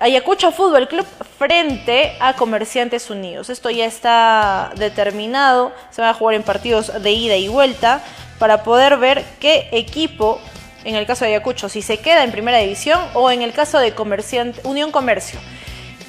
[0.00, 1.06] Ayacucho Fútbol Club
[1.38, 3.50] frente a Comerciantes Unidos.
[3.50, 8.02] Esto ya está determinado, se va a jugar en partidos de ida y vuelta
[8.38, 10.40] para poder ver qué equipo,
[10.84, 13.78] en el caso de Ayacucho, si se queda en primera división o en el caso
[13.78, 15.40] de Comerciante, Unión Comercio,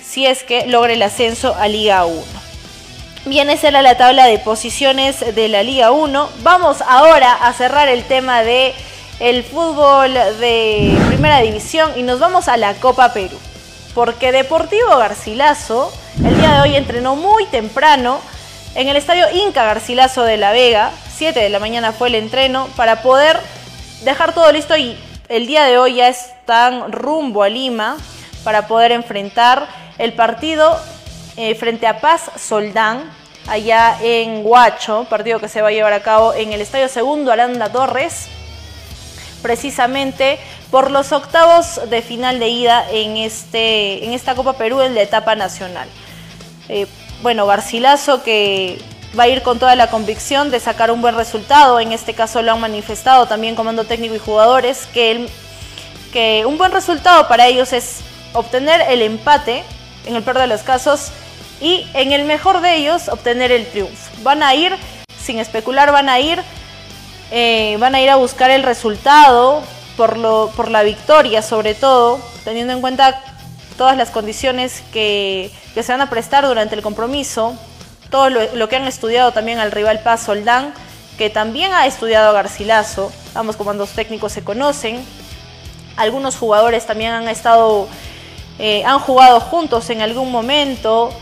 [0.03, 2.48] si es que logra el ascenso a Liga 1.
[3.25, 6.29] Bien, esa era la tabla de posiciones de la Liga 1.
[6.41, 8.73] Vamos ahora a cerrar el tema de
[9.19, 13.37] el fútbol de Primera División y nos vamos a la Copa Perú.
[13.93, 15.91] Porque Deportivo Garcilaso
[16.23, 18.21] el día de hoy entrenó muy temprano
[18.75, 20.91] en el estadio Inca Garcilaso de La Vega.
[21.13, 23.37] 7 de la mañana fue el entreno para poder
[24.05, 27.97] dejar todo listo y el día de hoy ya están rumbo a Lima
[28.45, 30.79] para poder enfrentar el partido
[31.41, 33.09] eh, frente a Paz Soldán,
[33.47, 37.31] allá en Huacho, partido que se va a llevar a cabo en el Estadio Segundo
[37.31, 38.27] Aranda Torres,
[39.41, 40.37] precisamente
[40.69, 45.01] por los octavos de final de ida en, este, en esta Copa Perú en la
[45.01, 45.87] etapa nacional.
[46.67, 46.87] Eh,
[47.21, 48.77] bueno, Garcilaso que
[49.17, 52.41] va a ir con toda la convicción de sacar un buen resultado, en este caso
[52.41, 55.29] lo han manifestado también comando técnico y jugadores, que,
[56.11, 58.01] que un buen resultado para ellos es
[58.33, 59.63] obtener el empate,
[60.05, 61.13] en el peor de los casos,
[61.61, 64.11] y en el mejor de ellos obtener el triunfo.
[64.23, 64.75] Van a ir,
[65.21, 66.41] sin especular, van a ir,
[67.31, 69.61] eh, van a ir a buscar el resultado
[69.97, 73.21] por, lo, por la victoria sobre todo, teniendo en cuenta
[73.79, 77.55] todas las condiciones que, se van a prestar durante el compromiso,
[78.09, 80.73] todo lo, que han estudiado también al rival Paz Soldán,
[81.17, 85.01] que también ha estudiado a Garcilaso, ambos comandos técnicos se conocen,
[85.95, 87.87] algunos jugadores también han estado,
[88.57, 91.13] eh, han jugado juntos en algún momento,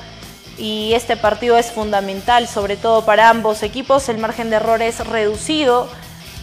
[0.58, 4.10] y este partido es fundamental, sobre todo para ambos equipos.
[4.10, 5.90] El margen de error es reducido.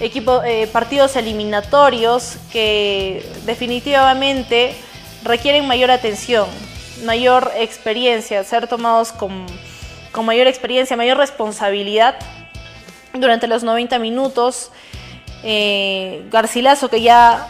[0.00, 4.74] Equipo, eh, partidos eliminatorios que definitivamente
[5.22, 6.48] requieren mayor atención,
[7.04, 9.46] mayor experiencia, ser tomados con,
[10.24, 12.16] mayor experiencia, mayor responsabilidad
[13.12, 14.70] durante los 90 minutos.
[15.42, 17.48] Eh, Garcilaso que ya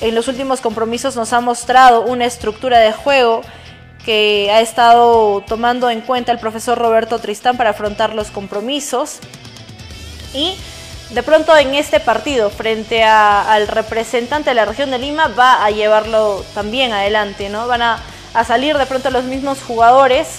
[0.00, 3.42] en los últimos compromisos nos ha mostrado una estructura de juego
[4.06, 9.18] que ha estado tomando en cuenta el profesor Roberto Tristán para afrontar los compromisos.
[10.32, 10.56] Y
[11.10, 15.70] de pronto en este partido, frente al representante de la región de Lima, va a
[15.72, 17.66] llevarlo también adelante, ¿no?
[17.66, 18.00] Van a,
[18.32, 20.38] a salir de pronto los mismos jugadores.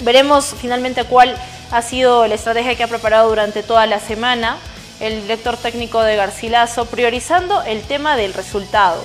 [0.00, 1.36] Veremos finalmente cuál
[1.70, 4.56] ha sido la estrategia que ha preparado durante toda la semana
[4.98, 9.04] el director técnico de Garcilaso, priorizando el tema del resultado,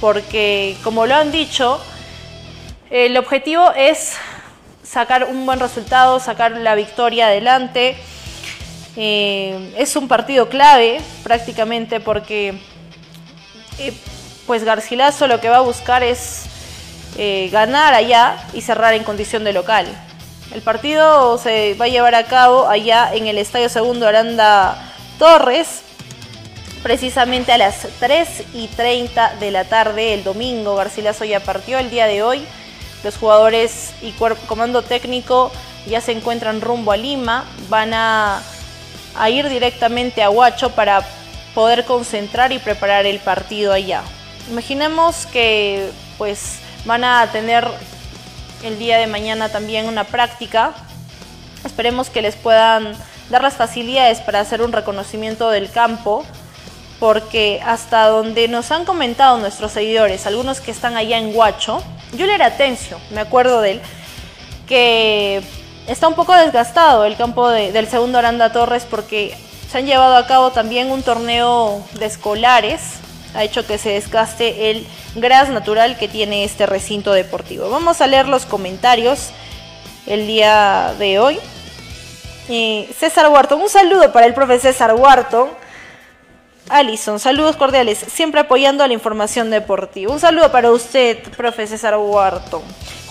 [0.00, 1.80] porque como lo han dicho,
[2.90, 4.14] el objetivo es
[4.82, 7.96] sacar un buen resultado, sacar la victoria adelante.
[8.96, 12.58] Eh, es un partido clave prácticamente porque
[13.78, 13.92] eh,
[14.46, 16.46] pues Garcilaso lo que va a buscar es
[17.18, 19.86] eh, ganar allá y cerrar en condición de local.
[20.54, 24.82] El partido se va a llevar a cabo allá en el Estadio Segundo Aranda
[25.18, 25.82] Torres,
[26.82, 30.74] precisamente a las 3 y 30 de la tarde el domingo.
[30.74, 32.46] Garcilaso ya partió el día de hoy.
[33.04, 34.12] Los jugadores y
[34.46, 35.52] comando técnico
[35.86, 37.44] ya se encuentran rumbo a Lima.
[37.68, 38.42] Van a,
[39.16, 41.06] a ir directamente a Huacho para
[41.54, 44.02] poder concentrar y preparar el partido allá.
[44.50, 47.66] Imaginemos que pues van a tener
[48.62, 50.72] el día de mañana también una práctica.
[51.64, 52.94] Esperemos que les puedan
[53.30, 56.24] dar las facilidades para hacer un reconocimiento del campo,
[57.00, 61.82] porque hasta donde nos han comentado nuestros seguidores, algunos que están allá en Huacho,
[62.12, 63.80] yo le era Atencio, me acuerdo de él,
[64.66, 65.42] que
[65.86, 69.36] está un poco desgastado el campo del segundo Aranda Torres porque
[69.70, 72.80] se han llevado a cabo también un torneo de escolares,
[73.34, 77.68] ha hecho que se desgaste el gras natural que tiene este recinto deportivo.
[77.70, 79.30] Vamos a leer los comentarios
[80.06, 81.38] el día de hoy.
[82.98, 85.50] César Huarton, un saludo para el profe César Huarton.
[86.68, 90.12] Alison, saludos cordiales, siempre apoyando a la información deportiva.
[90.12, 91.96] Un saludo para usted, profe César.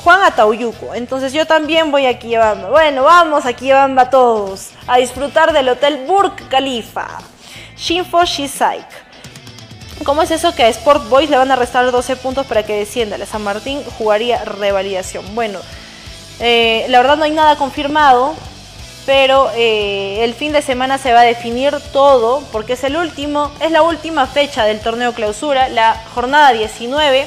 [0.03, 2.69] Juan Atauyuco, entonces yo también voy aquí llevando.
[2.69, 7.07] Bueno, vamos aquí a todos a disfrutar del Hotel Burk Khalifa.
[7.75, 8.87] Shinfo Shisaik.
[10.03, 12.77] ¿Cómo es eso que a Sport Boys le van a restar 12 puntos para que
[12.77, 13.17] descienda?
[13.17, 15.25] La San Martín jugaría revalidación.
[15.33, 15.59] Bueno,
[16.39, 18.35] eh, la verdad no hay nada confirmado
[19.07, 23.53] pero eh, el fin de semana se va a definir todo porque es el último,
[23.61, 27.25] es la última fecha del torneo clausura, la jornada 19.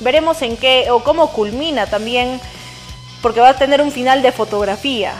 [0.00, 2.38] Veremos en qué o cómo culmina también,
[3.22, 5.14] porque va a tener un final de fotografía,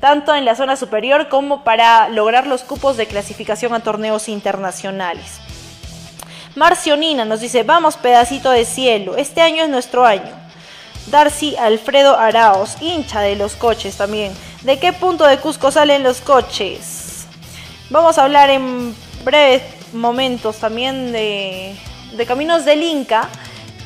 [0.00, 5.38] tanto en la zona superior como para lograr los cupos de clasificación a torneos internacionales.
[6.54, 10.32] Marcionina nos dice, vamos pedacito de cielo, este año es nuestro año.
[11.10, 14.32] Darcy Alfredo Araos, hincha de los coches también.
[14.62, 17.24] ¿De qué punto de Cusco salen los coches?
[17.88, 18.94] Vamos a hablar en
[19.24, 19.62] breves
[19.94, 21.74] momentos también de,
[22.28, 23.26] Caminos del Inca,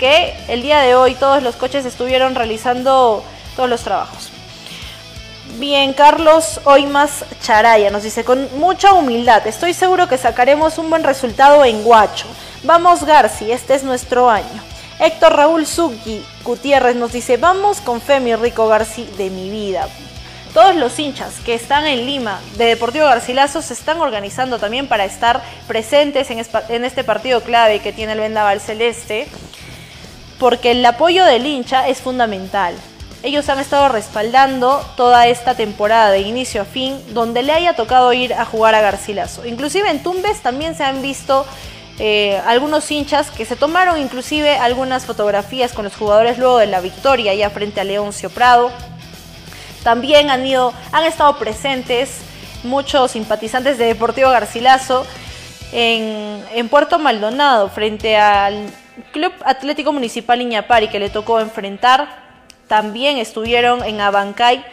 [0.01, 3.23] que el día de hoy todos los coches estuvieron realizando
[3.55, 4.31] todos los trabajos.
[5.61, 11.05] Bien, Carlos Oimas Charaya nos dice, con mucha humildad, estoy seguro que sacaremos un buen
[11.05, 12.27] resultado en Guacho.
[12.65, 14.61] Vamos Garci, este es nuestro año.
[14.99, 19.89] Héctor Raúl Zucchi Gutiérrez nos dice, vamos con fe mi rico Garci de mi vida.
[20.55, 25.05] Todos los hinchas que están en Lima de Deportivo Garcilaso se están organizando también para
[25.05, 29.27] estar presentes en este partido clave que tiene el Vendaval Celeste,
[30.39, 32.77] porque el apoyo del hincha es fundamental.
[33.25, 38.13] Ellos han estado respaldando toda esta temporada de inicio a fin, donde le haya tocado
[38.13, 39.45] ir a jugar a Garcilaso.
[39.45, 41.45] Inclusive en Tumbes también se han visto
[41.99, 46.81] eh, algunos hinchas que se tomaron inclusive algunas fotografías con los jugadores luego de la
[46.81, 48.71] victoria ya frente a Leoncio Prado.
[49.85, 52.23] También han, ido, han estado presentes
[52.65, 55.07] muchos simpatizantes de Deportivo Garcilaso
[55.73, 58.67] en, en Puerto Maldonado frente al
[59.13, 62.25] Club Atlético Municipal Iñapari que le tocó enfrentar.
[62.67, 64.65] También estuvieron en Abancay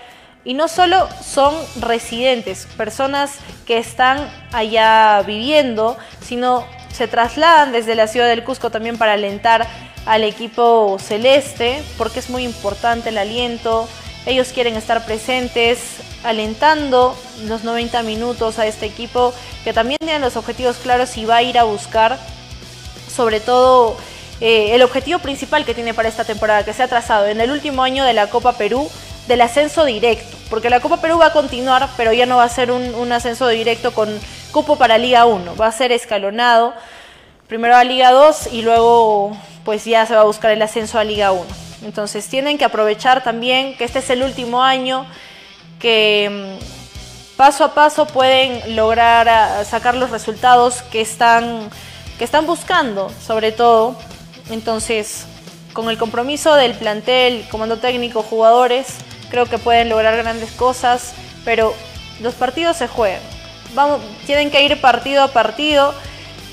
[0.44, 3.36] y no solo son residentes, personas
[3.68, 9.68] que están allá viviendo, sino se trasladan desde la ciudad del Cusco también para alentar
[10.06, 13.88] al equipo celeste, porque es muy importante el aliento.
[14.26, 15.80] Ellos quieren estar presentes,
[16.24, 21.38] alentando los 90 minutos a este equipo que también tiene los objetivos claros y va
[21.38, 22.20] a ir a buscar,
[23.14, 23.98] sobre todo,
[24.40, 27.52] eh, el objetivo principal que tiene para esta temporada, que se ha trazado en el
[27.52, 28.90] último año de la Copa Perú,
[29.28, 32.50] del ascenso directo, porque la Copa Perú va a continuar, pero ya no va a
[32.50, 34.10] ser un, ascenso directo con
[34.52, 36.74] cupo para Liga 1, va a ser escalonado,
[37.48, 41.04] primero a Liga 2 y luego pues ya se va a buscar el ascenso a
[41.04, 41.71] Liga 1.
[41.84, 45.06] Entonces tienen que aprovechar también que este es el último año,
[45.80, 51.70] que mm, paso a paso pueden lograr ah, sacar los resultados que están,
[52.18, 53.96] que están buscando, sobre todo.
[54.50, 55.26] Entonces,
[55.74, 58.98] con el compromiso del plantel, comando técnico, jugadores,
[59.30, 61.14] creo que pueden lograr grandes cosas,
[61.46, 61.74] pero
[62.20, 63.22] los partidos se juegan.
[64.26, 65.94] Tienen que ir partido a partido.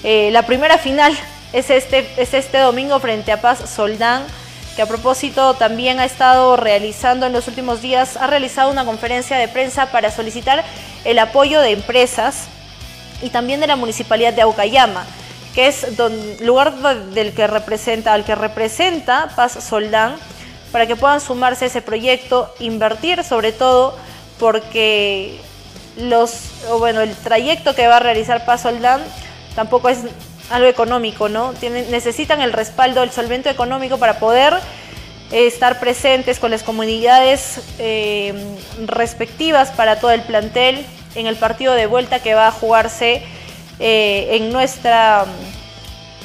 [0.04, 1.16] Eh, la primera final
[1.52, 4.24] es este, es este domingo frente a Paz Soldán,
[4.78, 9.36] que a propósito también ha estado realizando en los últimos días, ha realizado una conferencia
[9.36, 10.62] de prensa para solicitar
[11.04, 12.46] el apoyo de empresas
[13.20, 15.04] y también de la municipalidad de Aucayama,
[15.52, 16.76] que es el lugar
[17.10, 20.14] del que representa, al que representa Paz Soldán,
[20.70, 23.98] para que puedan sumarse a ese proyecto, invertir sobre todo
[24.38, 25.40] porque
[25.96, 29.02] los, bueno, el trayecto que va a realizar Paz Soldán
[29.56, 30.04] tampoco es
[30.50, 31.52] algo económico, ¿no?
[31.54, 34.54] Tienen, necesitan el respaldo, el solvento económico para poder
[35.30, 38.32] eh, estar presentes con las comunidades eh,
[38.86, 43.22] respectivas para todo el plantel en el partido de vuelta que va a jugarse
[43.78, 45.26] eh, en nuestra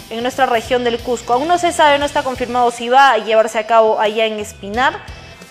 [0.09, 1.33] en nuestra región del Cusco.
[1.33, 4.39] Aún no se sabe, no está confirmado si va a llevarse a cabo allá en
[4.39, 4.93] Espinar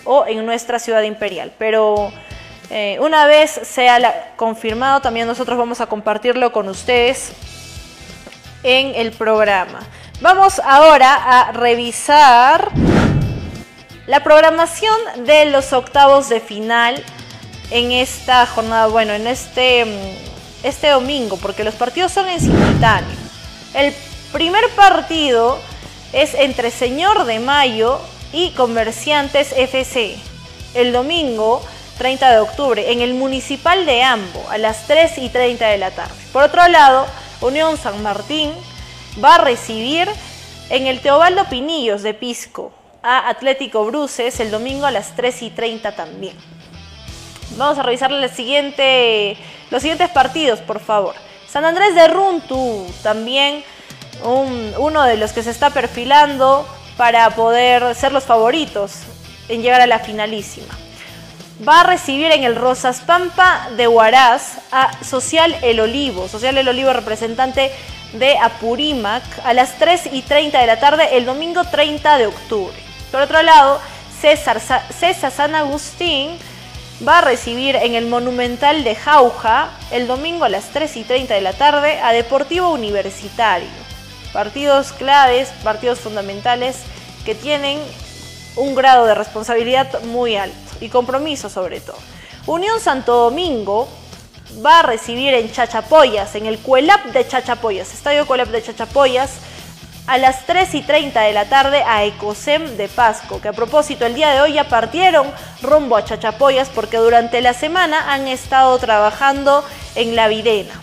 [0.05, 2.11] o en nuestra ciudad imperial, pero
[3.01, 7.33] una vez sea confirmado, también nosotros vamos a compartirlo con ustedes
[8.63, 9.79] en el programa.
[10.21, 12.71] Vamos ahora a revisar
[14.07, 14.95] la programación
[15.25, 17.03] de los octavos de final
[17.71, 23.17] en esta jornada, bueno, en este, mm, este domingo, porque los partidos son en simultáneo.
[23.73, 23.93] El
[24.31, 25.59] primer partido
[26.11, 27.99] es entre Señor de Mayo
[28.31, 30.15] y Comerciantes FC.
[30.73, 31.63] El domingo
[31.97, 35.91] 30 de octubre en el Municipal de Ambo a las 3 y 30 de la
[35.91, 36.13] tarde.
[36.31, 37.05] Por otro lado,
[37.43, 38.53] Unión San Martín
[39.23, 40.07] va a recibir
[40.69, 42.71] en el Teobaldo Pinillos de Pisco
[43.03, 46.37] a Atlético Bruces el domingo a las 3 y 30 también.
[47.57, 49.37] Vamos a revisar los siguientes
[50.13, 51.15] partidos, por favor.
[51.47, 53.63] San Andrés de Runtu, también
[54.23, 56.65] uno de los que se está perfilando
[56.95, 59.01] para poder ser los favoritos
[59.49, 60.73] en llegar a la finalísima
[61.67, 66.27] va a recibir en el Rosas Pampa de Huaraz a Social El Olivo.
[66.27, 67.71] Social El Olivo, representante
[68.13, 72.75] de Apurímac, a las 3 y 30 de la tarde el domingo 30 de octubre.
[73.11, 73.79] Por otro lado,
[74.19, 76.37] César, César San Agustín
[77.07, 81.33] va a recibir en el Monumental de Jauja el domingo a las 3 y 30
[81.33, 83.69] de la tarde a Deportivo Universitario.
[84.31, 86.77] Partidos claves, partidos fundamentales
[87.25, 87.79] que tienen
[88.55, 91.97] un grado de responsabilidad muy alto y compromiso sobre todo.
[92.45, 93.87] Unión Santo Domingo
[94.63, 99.31] va a recibir en Chachapoyas, en el Cuelap de Chachapoyas, Estadio Cuelap de Chachapoyas,
[100.05, 104.05] a las 3 y 30 de la tarde a Ecosem de Pasco, que a propósito
[104.05, 105.27] el día de hoy ya partieron
[105.61, 109.63] rumbo a Chachapoyas porque durante la semana han estado trabajando
[109.95, 110.73] en la Videna.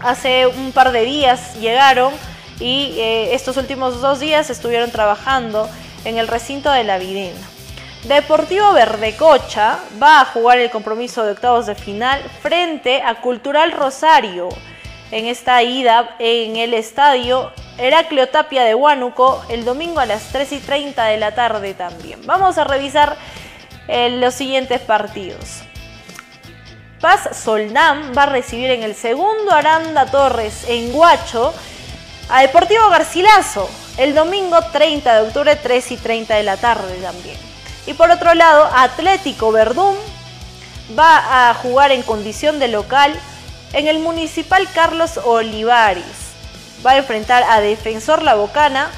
[0.00, 2.12] Hace un par de días llegaron
[2.60, 5.68] y eh, estos últimos dos días estuvieron trabajando
[6.04, 7.55] en el recinto de la Videna.
[8.08, 14.48] Deportivo Verdecocha va a jugar el compromiso de octavos de final frente a Cultural Rosario
[15.10, 20.52] en esta ida en el estadio Heraclio Tapia de Huánuco el domingo a las 3
[20.52, 22.24] y 30 de la tarde también.
[22.26, 23.16] Vamos a revisar
[23.88, 25.62] eh, los siguientes partidos.
[27.00, 31.52] Paz Soldán va a recibir en el segundo Aranda Torres en Guacho
[32.28, 37.45] a Deportivo Garcilaso el domingo 30 de octubre 3 y 30 de la tarde también.
[37.86, 39.96] Y por otro lado, Atlético Verdún
[40.98, 43.14] va a jugar en condición de local
[43.72, 46.04] en el Municipal Carlos Olivares.
[46.84, 48.90] Va a enfrentar a Defensor La Bocana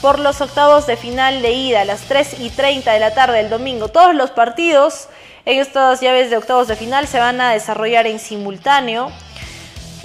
[0.00, 3.38] por los octavos de final de ida a las 3 y 30 de la tarde
[3.38, 3.88] del domingo.
[3.88, 5.08] Todos los partidos
[5.44, 9.10] en estas llaves de octavos de final se van a desarrollar en simultáneo.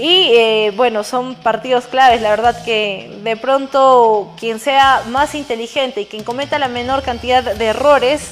[0.01, 6.01] Y eh, bueno, son partidos claves, la verdad que de pronto quien sea más inteligente
[6.01, 8.31] y quien cometa la menor cantidad de errores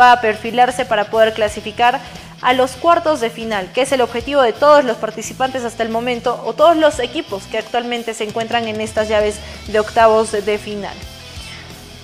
[0.00, 2.00] va a perfilarse para poder clasificar
[2.40, 5.90] a los cuartos de final, que es el objetivo de todos los participantes hasta el
[5.90, 10.56] momento o todos los equipos que actualmente se encuentran en estas llaves de octavos de
[10.56, 10.94] final.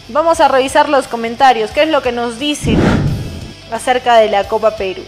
[0.09, 2.77] Vamos a revisar los comentarios, qué es lo que nos dicen
[3.73, 5.05] acerca de la Copa Perú.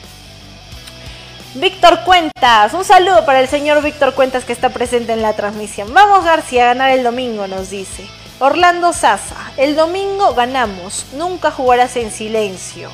[1.60, 5.92] Víctor Cuentas, un saludo para el señor Víctor Cuentas que está presente en la transmisión.
[5.92, 8.06] Vamos García a ganar el domingo, nos dice.
[8.38, 12.90] Orlando Sasa, el domingo ganamos, nunca jugarás en silencio.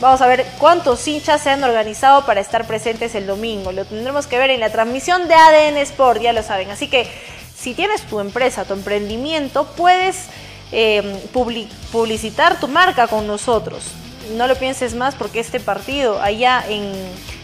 [0.00, 3.70] Vamos a ver cuántos hinchas se han organizado para estar presentes el domingo.
[3.70, 6.68] Lo tendremos que ver en la transmisión de ADN Sport, ya lo saben.
[6.72, 7.08] Así que
[7.56, 10.24] si tienes tu empresa, tu emprendimiento, puedes
[10.72, 11.22] eh,
[11.92, 13.84] publicitar tu marca con nosotros.
[14.36, 16.90] No lo pienses más porque este partido allá en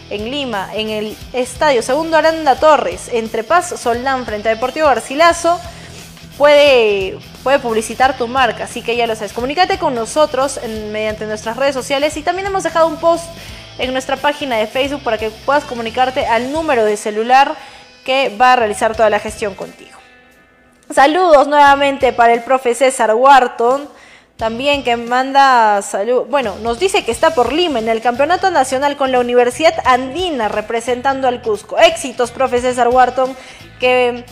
[0.09, 5.59] en Lima, en el estadio Segundo Aranda Torres, entre Paz Soldán frente a Deportivo Garcilaso,
[6.37, 9.33] puede, puede publicitar tu marca, así que ya lo sabes.
[9.33, 10.59] Comunícate con nosotros
[10.91, 13.25] mediante nuestras redes sociales y también hemos dejado un post
[13.77, 17.55] en nuestra página de Facebook para que puedas comunicarte al número de celular
[18.05, 19.97] que va a realizar toda la gestión contigo.
[20.93, 23.89] Saludos nuevamente para el profe César Wharton.
[24.37, 26.25] También que manda salud.
[26.29, 30.47] Bueno, nos dice que está por Lima en el campeonato nacional con la Universidad Andina
[30.47, 31.77] representando al Cusco.
[31.79, 33.35] Éxitos, profe César Wharton,
[33.79, 34.23] que,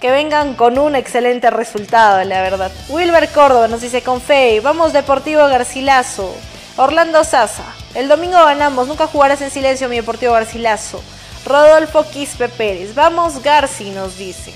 [0.00, 2.70] que vengan con un excelente resultado, la verdad.
[2.90, 6.34] Wilber Córdoba nos dice con fe, vamos Deportivo Garcilaso.
[6.76, 11.02] Orlando Sasa, el domingo ganamos, nunca jugarás en silencio mi Deportivo Garcilaso.
[11.44, 14.52] Rodolfo Quispe Pérez, vamos Garci, nos dice.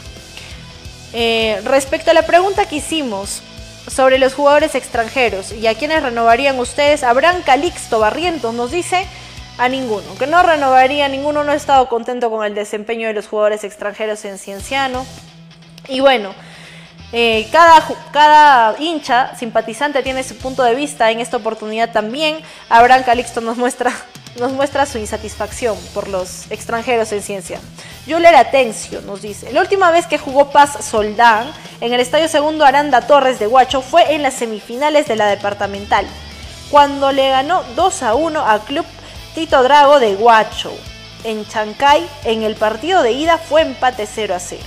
[1.15, 3.43] Eh, respecto a la pregunta que hicimos,
[3.89, 7.03] sobre los jugadores extranjeros y a quienes renovarían ustedes.
[7.03, 9.07] Abraham Calixto Barrientos nos dice
[9.59, 13.29] a ninguno, que no renovaría ninguno, no ha estado contento con el desempeño de los
[13.29, 15.05] jugadores extranjeros en Cienciano.
[15.89, 16.35] Y bueno,
[17.13, 22.39] eh, cada, cada hincha simpatizante tiene su punto de vista en esta oportunidad también.
[22.69, 23.93] Abraham Calixto nos muestra
[24.39, 27.61] nos muestra su insatisfacción por los extranjeros en ciencia.
[28.07, 32.65] Yuler Atencio nos dice, la última vez que jugó Paz Soldán en el Estadio Segundo
[32.65, 36.05] Aranda Torres de Huacho fue en las semifinales de la departamental,
[36.71, 38.87] cuando le ganó 2 a 1 al Club
[39.37, 40.73] Tito Drago de Huacho.
[41.23, 44.61] En Chancay, en el partido de ida fue empate 0 a 0.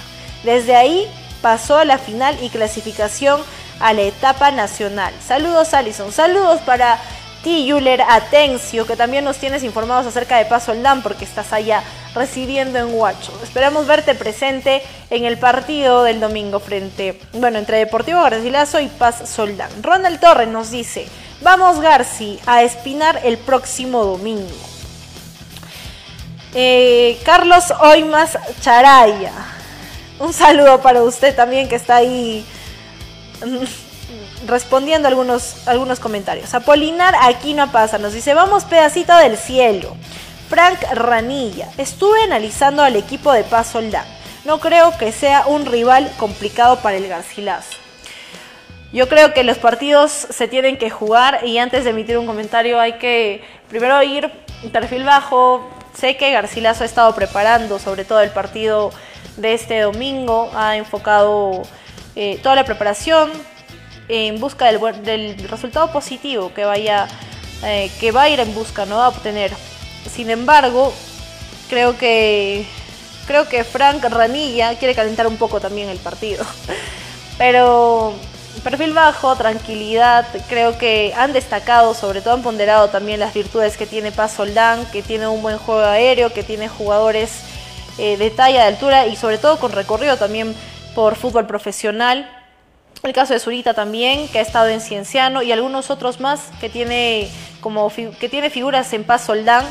[0.44, 1.06] Desde ahí
[1.42, 3.42] pasó a la final y clasificación
[3.82, 5.14] a la etapa nacional.
[5.28, 7.00] Saludos Alison, saludos para
[7.46, 11.84] ti, Yuler Atencio, que también nos tienes informados acerca de Paso Soldán porque estás allá
[12.16, 13.32] residiendo en Huacho.
[13.44, 14.82] Esperamos verte presente
[15.12, 19.70] en el partido del domingo frente, bueno, entre Deportivo Garcilaso y Paz Soldán.
[19.84, 21.08] Ronald Torres nos dice,
[21.42, 24.50] vamos Garci a espinar el próximo domingo.
[26.56, 29.34] Eh, Carlos Oimas Charaya,
[30.18, 32.44] un saludo para usted también que está ahí
[34.46, 36.54] respondiendo algunos, algunos comentarios.
[36.54, 39.96] Apolinar aquí no pasa, nos dice, vamos pedacito del cielo.
[40.50, 44.06] Frank Ranilla, estuve analizando al equipo de Paz Soldán.
[44.46, 47.78] No creo que sea un rival complicado para el Garcilaso.
[48.94, 52.80] Yo creo que los partidos se tienen que jugar y antes de emitir un comentario
[52.80, 54.32] hay que primero ir
[54.72, 55.70] perfil bajo.
[55.94, 58.92] Sé que Garcilaso ha estado preparando sobre todo el partido
[59.38, 61.64] de este domingo, ha enfocado
[62.16, 63.32] eh, toda la preparación,
[64.08, 67.08] en busca del, resultado positivo que vaya
[67.64, 69.52] eh, que va a ir en busca no a obtener.
[70.12, 70.94] Sin embargo
[71.70, 72.66] creo que
[73.28, 76.46] creo que Frank Ranilla quiere calentar un poco también el partido.
[77.38, 78.14] Pero
[78.64, 83.86] perfil bajo tranquilidad creo que han destacado sobre todo han ponderado también las virtudes que
[83.86, 87.42] tiene Paz Soldán que tiene un buen juego aéreo que tiene jugadores
[88.00, 90.56] eh, de talla de altura y sobre todo con recorrido también
[90.96, 92.28] por fútbol profesional
[93.06, 96.70] el caso de Zurita también, que ha estado en Cienciano, y algunos otros más que
[96.70, 97.30] tiene,
[97.62, 99.66] como, que tiene figuras en Paz Soldán.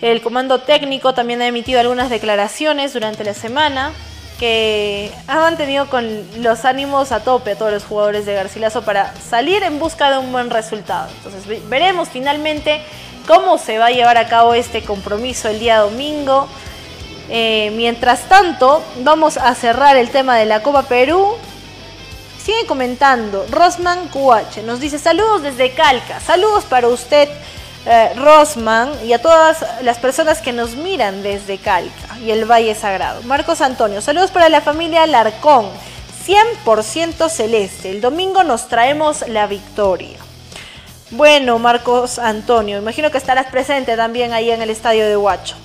[0.00, 3.92] El comando técnico también ha emitido algunas declaraciones durante la semana
[4.38, 9.12] que ha mantenido con los ánimos a tope a todos los jugadores de Garcilaso para
[9.16, 11.08] salir en busca de un buen resultado.
[11.16, 12.80] Entonces veremos finalmente
[13.26, 16.46] cómo se va a llevar a cabo este compromiso el día domingo.
[17.28, 21.34] Eh, mientras tanto, vamos a cerrar el tema de la Copa Perú
[22.48, 27.28] Sigue comentando, Rosman QH nos dice saludos desde Calca, saludos para usted
[27.84, 32.74] eh, Rosman y a todas las personas que nos miran desde Calca y el Valle
[32.74, 33.20] Sagrado.
[33.24, 35.66] Marcos Antonio, saludos para la familia Larcón,
[36.26, 40.16] 100% celeste, el domingo nos traemos la victoria.
[41.10, 45.56] Bueno, Marcos Antonio, imagino que estarás presente también ahí en el estadio de Huacho.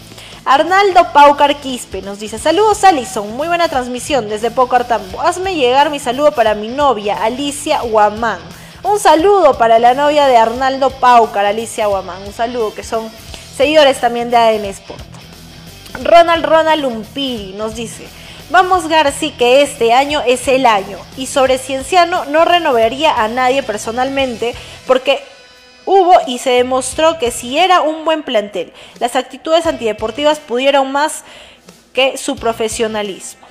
[0.46, 5.22] Arnaldo Paucar Quispe nos dice, saludos Alison, muy buena transmisión desde Pocartambo.
[5.22, 8.40] Hazme llegar mi saludo para mi novia, Alicia Guamán.
[8.84, 12.24] Un saludo para la novia de Arnaldo Paucar, Alicia Guamán.
[12.24, 13.10] Un saludo que son
[13.56, 15.02] seguidores también de ADN Sport.
[16.04, 18.06] Ronald Ronald Umpiri nos dice,
[18.50, 23.64] vamos Garci que este año es el año y sobre Cienciano no renovaría a nadie
[23.64, 24.56] personalmente
[24.88, 25.24] porque
[25.86, 31.24] hubo y se demostró que si era un buen plantel, las actitudes antideportivas pudieron más
[31.94, 33.48] que su profesionalismo.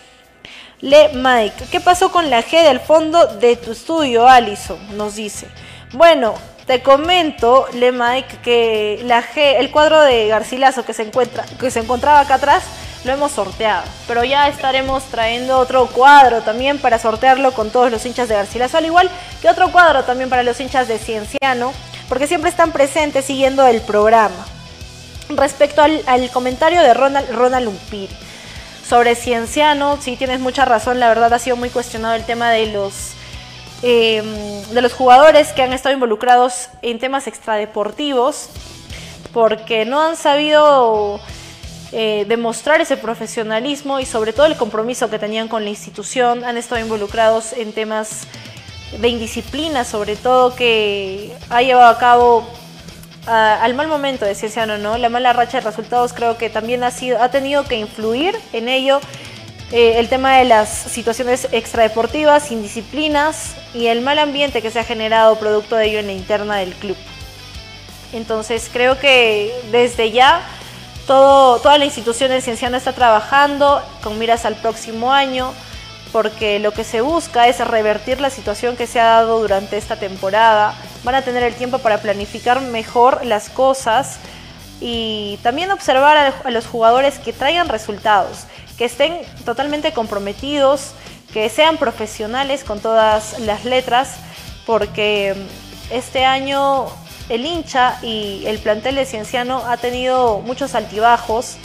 [0.80, 4.96] Le Mike, ¿qué pasó con la G del fondo de tu estudio, Alison?
[4.96, 5.46] Nos dice.
[5.92, 6.34] Bueno,
[6.66, 11.70] te comento, Le Mike, que la G, el cuadro de Garcilaso que se encuentra, que
[11.70, 12.64] se encontraba acá atrás,
[13.04, 13.84] lo hemos sorteado.
[14.08, 18.78] Pero ya estaremos trayendo otro cuadro también para sortearlo con todos los hinchas de Garcilaso,
[18.78, 19.08] al igual
[19.40, 21.72] que otro cuadro también para los hinchas de Cienciano
[22.12, 24.44] porque siempre están presentes siguiendo el programa.
[25.30, 27.70] Respecto al, comentario de Ronald, Ronald
[28.86, 32.66] sobre Cienciano, sí tienes mucha razón, la verdad ha sido muy cuestionado el tema de
[32.66, 33.12] los,
[33.82, 34.26] em,
[34.74, 38.50] de los jugadores que han estado involucrados en temas extradeportivos,
[39.32, 41.18] porque no han sabido
[41.92, 46.58] eh, demostrar ese profesionalismo y sobre todo el compromiso que tenían con la institución, han
[46.58, 48.26] estado involucrados en temas
[48.98, 52.46] de indisciplina, sobre todo que ha llevado a cabo
[53.26, 54.98] al mal momento de Cienciano, ¿no?
[54.98, 58.68] La mala racha de resultados creo que también ha, sido, ha tenido que influir en
[58.68, 59.00] ello.
[59.70, 64.84] Eh, el tema de las situaciones extradeportivas, indisciplinas y el mal ambiente que se ha
[64.84, 66.96] generado producto de ello en la interna del club.
[68.12, 70.42] Entonces creo que desde ya
[71.06, 75.54] todo, toda la institución de Cienciano está trabajando con miras al próximo año
[76.12, 79.96] porque lo que se busca es revertir la situación que se ha dado durante esta
[79.96, 80.74] temporada.
[81.04, 84.18] Van a tener el tiempo para planificar mejor las cosas
[84.80, 88.44] y también observar a los jugadores que traigan resultados,
[88.76, 90.92] que estén totalmente comprometidos,
[91.32, 94.16] que sean profesionales con todas las letras,
[94.66, 95.34] porque
[95.90, 96.86] este año
[97.28, 101.56] el hincha y el plantel de Cienciano ha tenido muchos altibajos.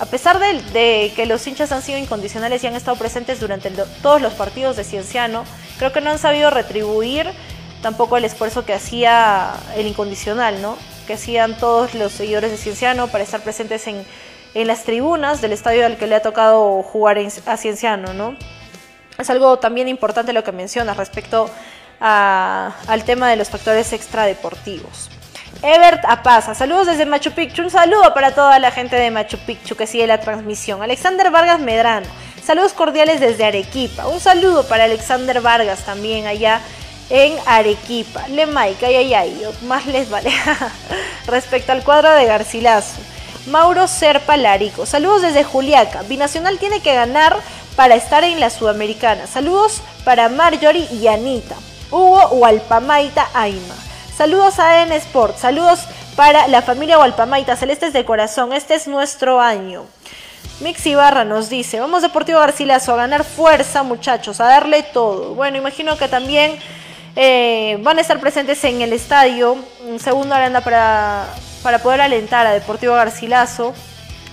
[0.00, 3.70] A pesar de, que los hinchas han sido incondicionales y han estado presentes durante
[4.00, 5.44] todos los partidos de Cienciano,
[5.78, 7.30] creo que no han sabido retribuir
[7.82, 10.78] tampoco el esfuerzo que hacía el incondicional, ¿no?
[11.06, 14.06] Que hacían todos los seguidores de Cienciano para estar presentes en,
[14.66, 18.36] las tribunas del estadio al que le ha tocado jugar a Cienciano, ¿no?
[19.18, 21.50] Es algo también importante lo que mencionas respecto
[22.00, 25.10] al tema de los factores extradeportivos.
[25.62, 29.76] Ebert Apaza, saludos desde Machu Picchu, un saludo para toda la gente de Machu Picchu
[29.76, 30.82] que sigue la transmisión.
[30.82, 32.06] Alexander Vargas Medrano,
[32.42, 36.60] saludos cordiales desde Arequipa, un saludo para Alexander Vargas también allá
[37.10, 38.26] en Arequipa.
[38.28, 40.32] Le Mike, ay, ay, ay, más les vale.
[41.26, 42.96] Respecto al cuadro de Garcilaso,
[43.46, 47.36] Mauro Serpa Larico, saludos desde Juliaca, Binacional tiene que ganar
[47.76, 49.26] para estar en la Sudamericana.
[49.26, 51.56] Saludos para Marjorie y Anita.
[51.90, 53.89] Hugo Hualpamaita Aima.
[54.20, 55.80] Saludos a N Sport, saludos
[56.14, 59.86] para la familia Hualpamaita, celestes de corazón, este es nuestro año.
[60.60, 65.34] Mix Ibarra nos dice, vamos Deportivo Garcilaso a ganar fuerza muchachos, a darle todo.
[65.34, 66.58] Bueno, imagino que también
[67.16, 69.56] eh, van a estar presentes en el estadio,
[69.88, 71.24] un segundo aranda para,
[71.62, 73.72] para poder alentar a Deportivo Garcilaso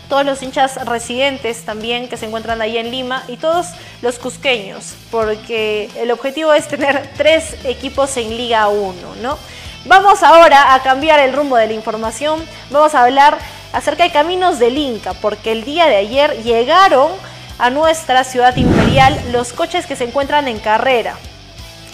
[0.09, 3.67] todos los hinchas residentes también que se encuentran ahí en Lima y todos
[4.01, 9.37] los cusqueños, porque el objetivo es tener tres equipos en Liga 1, ¿no?
[9.85, 13.37] Vamos ahora a cambiar el rumbo de la información, vamos a hablar
[13.73, 17.11] acerca de Caminos del Inca, porque el día de ayer llegaron
[17.59, 21.15] a nuestra ciudad imperial los coches que se encuentran en carrera.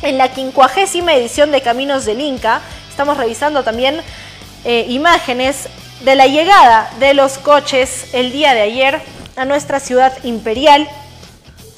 [0.01, 4.01] En la quincuagésima edición de Caminos del Inca, estamos revisando también
[4.65, 5.69] eh, imágenes
[6.03, 9.01] de la llegada de los coches el día de ayer
[9.35, 10.89] a nuestra ciudad imperial.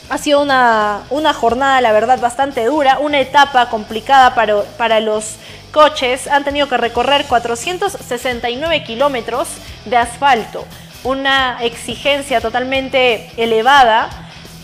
[0.10, 5.36] Ha sido una, jornada, la verdad, bastante dura, una etapa complicada para, para los
[5.72, 6.28] coches.
[6.28, 9.48] Han tenido que recorrer 469 kilómetros
[9.86, 10.64] de asfalto,
[11.04, 14.10] una exigencia totalmente elevada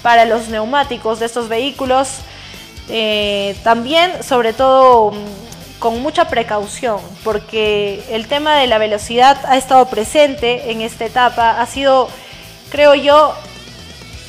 [0.02, 2.20] para los neumáticos de estos vehículos.
[2.90, 5.14] Eh, también, sobre todo,
[5.80, 11.60] con mucha precaución, porque el tema de la velocidad ha estado presente en esta etapa,
[11.60, 12.08] ha sido,
[12.70, 13.34] creo yo,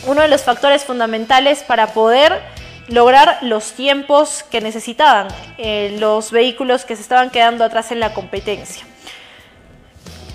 [0.06, 2.40] uno de los factores fundamentales para poder
[2.88, 5.28] lograr los tiempos que necesitaban
[5.58, 8.84] eh, los vehículos que se estaban quedando atrás en la competencia.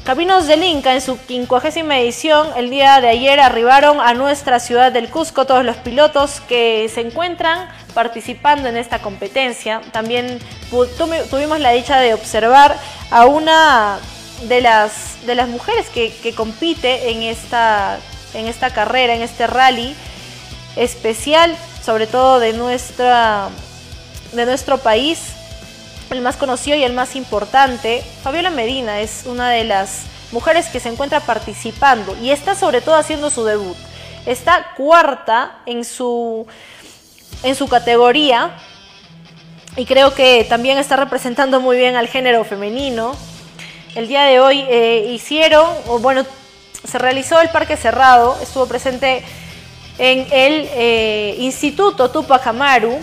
[0.08, 4.90] Caminos del Inca en su quincuagésima edición el día de ayer arribaron a nuestra ciudad
[4.94, 9.82] del Cusco todos los pilotos que se encuentran participando en esta competencia.
[9.92, 10.40] También
[11.30, 12.78] tuvimos la dicha de observar
[13.12, 14.00] a una
[14.44, 18.00] de las, de las mujeres que, compite en esta,
[18.38, 19.96] en esta carrera, en este rally
[20.76, 23.50] especial, sobre todo de, nuestra,
[24.34, 25.20] de nuestro país
[26.10, 30.80] el más conocido y el más importante, Fabiola Medina es una de las mujeres que
[30.80, 33.76] se encuentra participando y está sobre todo haciendo su debut.
[34.26, 36.48] Está cuarta en su,
[37.44, 38.58] en su categoría
[39.76, 43.16] y creo que también está representando muy bien al género femenino.
[43.96, 46.26] El día de hoy eh, hicieron, o bueno,
[46.88, 49.24] se realizó el parque cerrado, estuvo presente
[49.98, 52.98] en el eh, Instituto Tupac Amaru,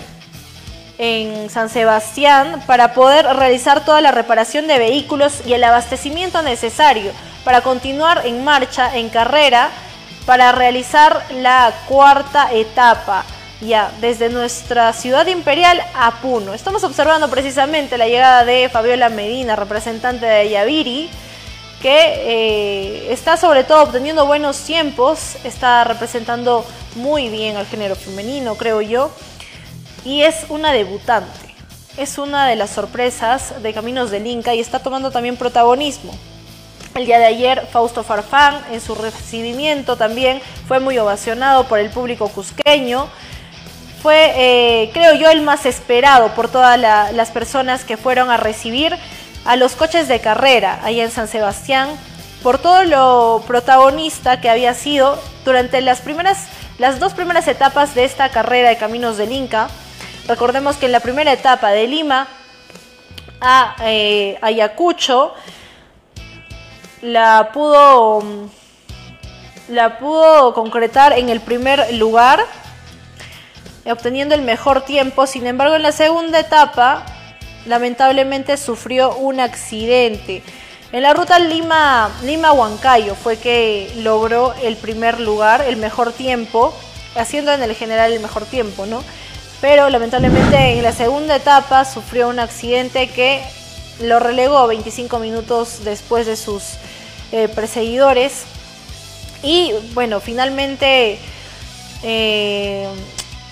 [0.97, 7.11] en San Sebastián para poder realizar toda la reparación de vehículos y el abastecimiento necesario
[7.45, 9.71] para continuar en marcha, en carrera,
[10.25, 13.25] para realizar la cuarta etapa
[13.61, 16.55] ya desde nuestra ciudad imperial a Puno.
[16.55, 21.11] Estamos observando precisamente la llegada de Fabiola Medina, representante de Yaviri,
[21.85, 22.15] que
[23.11, 26.65] eh, está sobre todo obteniendo buenos tiempos, está representando
[26.97, 29.11] muy bien al género femenino, creo yo
[30.03, 31.55] y es una debutante.
[31.99, 36.15] Es una de las sorpresas de Caminos del Inca y está tomando también protagonismo.
[36.95, 41.91] El día de ayer, Fausto Farfán, en su recibimiento también, fue muy ovacionado por el
[41.91, 43.09] público cusqueño.
[44.03, 48.97] fue, eh, creo yo, el más esperado por todas las personas que fueron a recibir
[49.45, 51.89] a los coches de carrera allá en San Sebastián,
[52.43, 56.47] por todo lo protagonista que había sido durante las primeras,
[56.79, 59.69] las dos primeras etapas de esta carrera de Caminos del Inca.
[60.27, 62.29] Recordemos que en la primera etapa de Lima
[63.41, 65.35] a eh, Ayacucho
[67.03, 68.23] la pudo
[69.69, 72.45] la pudo concretar en el primer lugar
[73.87, 77.05] obteniendo el mejor tiempo sin embargo en la segunda etapa
[77.67, 80.43] lamentablemente sufrió un accidente
[80.93, 86.75] en la ruta Lima Lima Huancayo fue que logró el primer lugar el mejor tiempo
[87.17, 89.03] haciendo en el general el mejor tiempo no
[89.61, 93.43] pero lamentablemente en la segunda etapa sufrió un accidente que
[94.01, 96.75] lo relegó 25 minutos después de sus
[97.33, 98.45] eh, perseguidores.
[99.43, 101.19] Y bueno, finalmente
[102.03, 102.89] eh,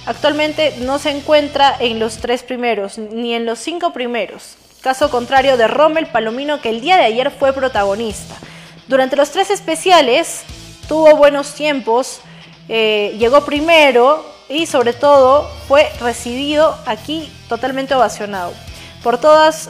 [0.06, 4.56] actualmente no se encuentra en los tres primeros, ni en los cinco primeros.
[4.80, 8.34] Caso contrario de Rommel Palomino, que el día de ayer fue protagonista.
[8.88, 10.42] Durante los tres especiales
[10.88, 12.20] tuvo buenos tiempos,
[12.68, 18.52] eh, llegó primero y sobre todo fue recibido aquí totalmente ovacionado
[19.02, 19.68] por todos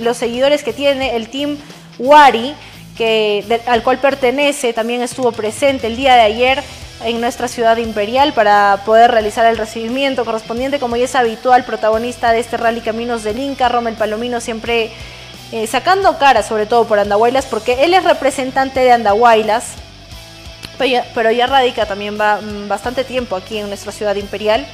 [0.00, 1.58] los seguidores que tiene el team
[1.98, 2.54] Wari
[2.96, 6.62] que, al cual pertenece, también estuvo presente el día de ayer
[7.04, 12.32] en nuestra ciudad imperial para poder realizar el recibimiento correspondiente, como ya es habitual, protagonista
[12.32, 14.90] de este rally Caminos del Inca, Rommel Palomino, siempre
[15.52, 19.74] eh, sacando cara, sobre todo por Andahuaylas, porque él es representante de Andahuaylas,
[21.14, 24.66] pero ya, radica también va, mm, bastante tiempo aquí en nuestra ciudad imperial.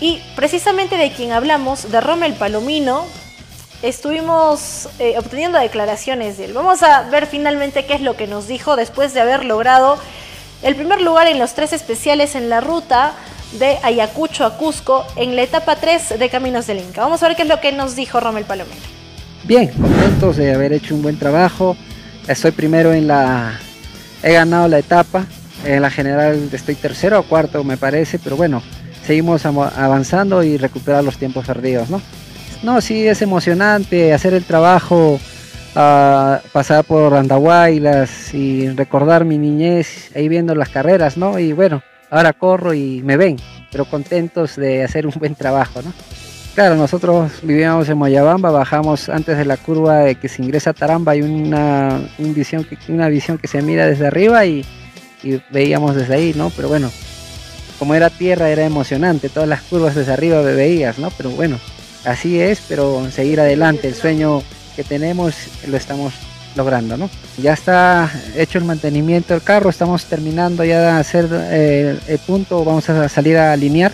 [0.00, 3.06] Y precisamente de quien hablamos, de Rommel Palomino,
[3.82, 6.52] estuvimos eh, obteniendo declaraciones de él.
[6.52, 9.98] Vamos a ver finalmente qué es lo que nos dijo después de haber logrado
[10.62, 13.12] el primer lugar en los tres especiales en la ruta
[13.58, 17.02] de Ayacucho a Cusco en la etapa 3 de Caminos del Inca.
[17.02, 18.80] Vamos a ver qué es lo que nos dijo Romel Palomino.
[19.44, 21.76] Bien, contentos de haber hecho un buen trabajo.
[22.28, 23.58] Estoy primero en la...
[24.22, 25.26] He ganado la etapa.
[25.64, 28.62] En la general estoy tercero o cuarto me parece, pero bueno,
[29.04, 32.00] seguimos avanzando y recuperar los tiempos perdidos, ¿no?
[32.62, 35.20] No, sí, es emocionante hacer el trabajo,
[35.74, 41.38] pasar por Andahuaylas y recordar mi niñez ahí viendo las carreras, ¿no?
[41.38, 43.36] Y bueno, ahora corro y me ven,
[43.70, 45.92] pero contentos de hacer un buen trabajo, ¿no?
[46.54, 50.74] Claro, nosotros vivíamos en Moyabamba, bajamos antes de la curva de que se ingresa a
[50.74, 54.62] Taramba, hay una, visión que, una visión que se mira desde arriba y,
[55.22, 56.50] y veíamos desde ahí, ¿no?
[56.50, 56.90] Pero bueno,
[57.78, 61.10] como era tierra era emocionante, todas las curvas desde arriba veías, ¿no?
[61.16, 61.58] Pero bueno,
[62.04, 64.42] así es, pero seguir adelante, el sueño
[64.76, 65.34] que tenemos
[65.66, 66.14] lo estamos
[66.56, 67.08] logrando, ¿no?
[67.38, 72.64] Ya está hecho el mantenimiento del carro, estamos terminando ya de hacer eh, el punto,
[72.64, 73.92] vamos a salir a alinear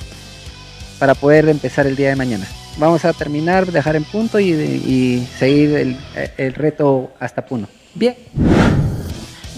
[0.99, 2.47] para poder empezar el día de mañana.
[2.79, 5.97] Vamos a terminar, dejar en punto y, seguir el,
[6.37, 7.69] el reto hasta Puno.
[7.95, 8.17] Bien.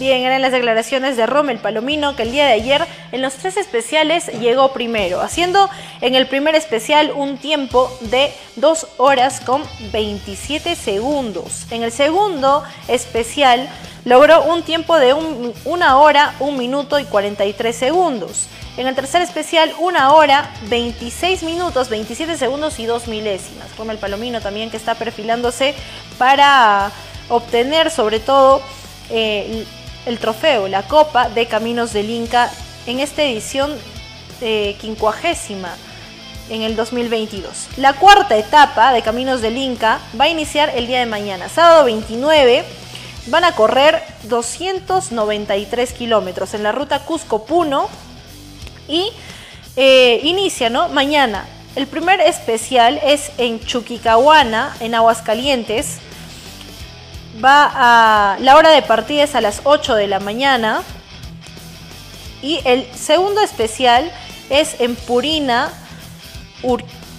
[0.01, 3.59] Bien, eran las declaraciones de Rommel Palomino que el día de ayer en los tres
[3.59, 5.68] especiales llegó primero, haciendo
[6.01, 11.66] en el primer especial un tiempo de 2 horas con 27 segundos.
[11.70, 13.68] En el segundo especial
[14.07, 18.46] logró un tiempo de 1 una hora, 1 minuto y 43 segundos.
[18.78, 23.76] En el tercer especial, 1 hora, 26 minutos, 27 segundos y 2 milésimas.
[23.76, 25.74] Rommel Palomino también que está perfilándose
[26.16, 26.90] para
[27.28, 28.62] obtener sobre todo
[29.11, 29.66] eh,
[30.07, 32.51] el trofeo, la Copa de Caminos del Inca
[32.86, 33.76] en esta edición
[34.40, 35.74] eh, quincuagésima
[36.48, 37.68] en el 2022.
[37.76, 41.84] La cuarta etapa de Caminos del Inca va a iniciar el día de mañana, sábado
[41.84, 42.64] 29.
[43.26, 47.88] Van a correr 293 kilómetros en la ruta Cusco-Puno
[48.88, 49.11] y
[49.76, 50.88] eh, inicia ¿no?
[50.88, 51.46] mañana.
[51.76, 55.98] El primer especial es en Chuquicahuana, en Aguascalientes,
[57.43, 60.82] va a la hora de partida es a las 8 de la mañana.
[62.43, 64.11] Y el segundo especial
[64.49, 65.70] es en Purina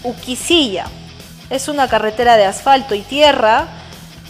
[0.03, 0.85] Uquisilla.
[1.49, 3.67] Es una carretera de asfalto y tierra.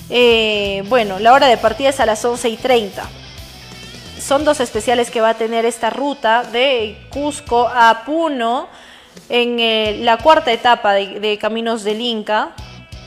[0.10, 3.08] Eh, bueno la hora de partida es a las 11 y 30
[4.22, 8.68] son dos especiales que va a tener esta ruta de Cusco a Puno
[9.30, 12.52] en eh, la cuarta etapa de, de Caminos del Inca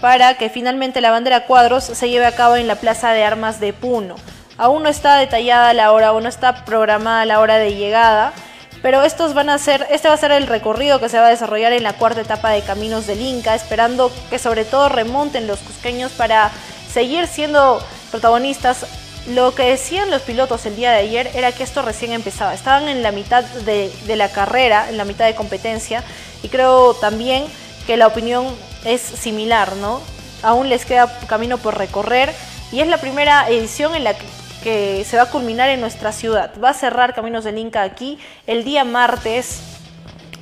[0.05, 3.59] para que finalmente la bandera cuadros se lleve a cabo en la Plaza de Armas
[3.59, 4.17] de Puno.
[4.59, 8.35] Aún no está detallada la hora, aún no está programada la hora de llegada,
[8.83, 11.31] pero estos van a ser, este va a ser el recorrido que se va a
[11.31, 15.61] desarrollar en la cuarta etapa de Caminos del Inca, esperando que sobre todo remonten los
[15.61, 16.51] cusqueños para
[16.93, 18.85] seguir siendo protagonistas
[19.29, 22.53] lo que decían los pilotos el día de ayer era que esto recién empezaba.
[22.53, 26.05] Estaban en la mitad de, la carrera, en la mitad de competencia,
[26.43, 27.47] y creo también
[27.87, 28.45] que la opinión
[28.85, 30.01] es similar, ¿no?
[30.43, 32.35] Aún les queda camino por recorrer
[32.73, 36.51] y es la primera edición en la que, se va a culminar en nuestra ciudad.
[36.59, 39.61] Va a cerrar Caminos del Inca aquí el día martes,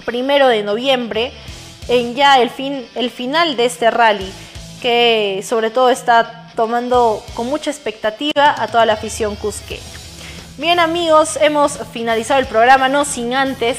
[0.04, 1.32] primero de noviembre,
[1.88, 4.32] en ya el, fin, el final de este rally,
[4.80, 9.82] que sobre todo está tomando con mucha expectativa a toda la afición cusqueña.
[10.56, 13.76] Bien amigos, hemos finalizado el programa, no sin antes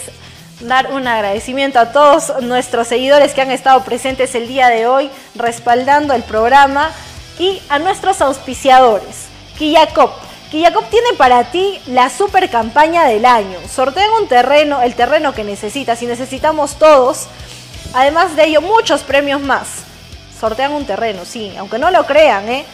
[0.62, 5.10] dar un agradecimiento a todos nuestros seguidores que han estado presentes el día de hoy
[5.36, 6.92] respaldando el programa
[7.40, 9.28] y a nuestros auspiciadores.
[9.58, 10.12] Kiyakop.
[10.52, 13.58] Kiyakop tiene para ti la super campaña del año.
[13.68, 17.28] Sortean un terreno, el terreno que necesitas y necesitamos todos.
[17.94, 19.84] Además de ello, muchos premios más
[20.44, 22.66] sortean un terreno, sí, aunque no lo crean, ¿eh?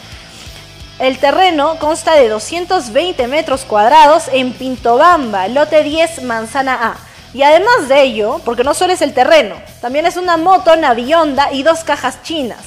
[0.98, 7.09] El terreno consta de 220 metros cuadrados en Pintobamba, lote 10, manzana A.
[7.32, 11.52] Y además de ello, porque no solo es el terreno, también es una moto Navionda
[11.52, 12.58] y dos cajas chinas.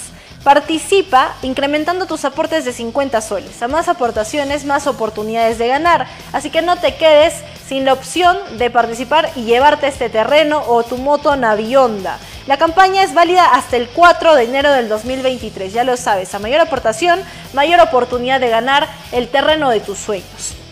[0.43, 3.61] Participa incrementando tus aportes de 50 soles.
[3.61, 6.07] A más aportaciones, más oportunidades de ganar.
[6.33, 7.33] Así que no te quedes
[7.67, 12.19] sin la opción de participar y llevarte este terreno o tu moto Navionda.
[12.45, 16.39] La campaña es válida hasta el 4 de enero del 2023, ya lo sabes, a
[16.39, 17.21] mayor aportación,
[17.53, 20.62] mayor oportunidad de ganar el terreno de tus sueños.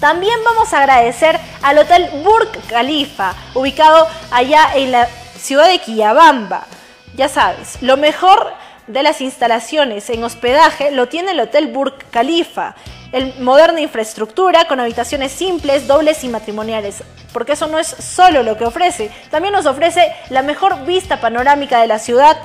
[0.00, 6.66] También vamos a agradecer al Hotel Burj Khalifa, ubicado allá en la ciudad de Quillabamba.
[7.14, 8.52] Ya sabes, lo mejor
[8.86, 12.74] de las instalaciones en hospedaje lo tiene el Hotel Burj Khalifa
[13.14, 17.04] el moderna infraestructura con habitaciones simples, dobles y matrimoniales.
[17.32, 21.80] Porque eso no es solo lo que ofrece, también nos ofrece la mejor vista panorámica
[21.80, 22.36] de la ciudad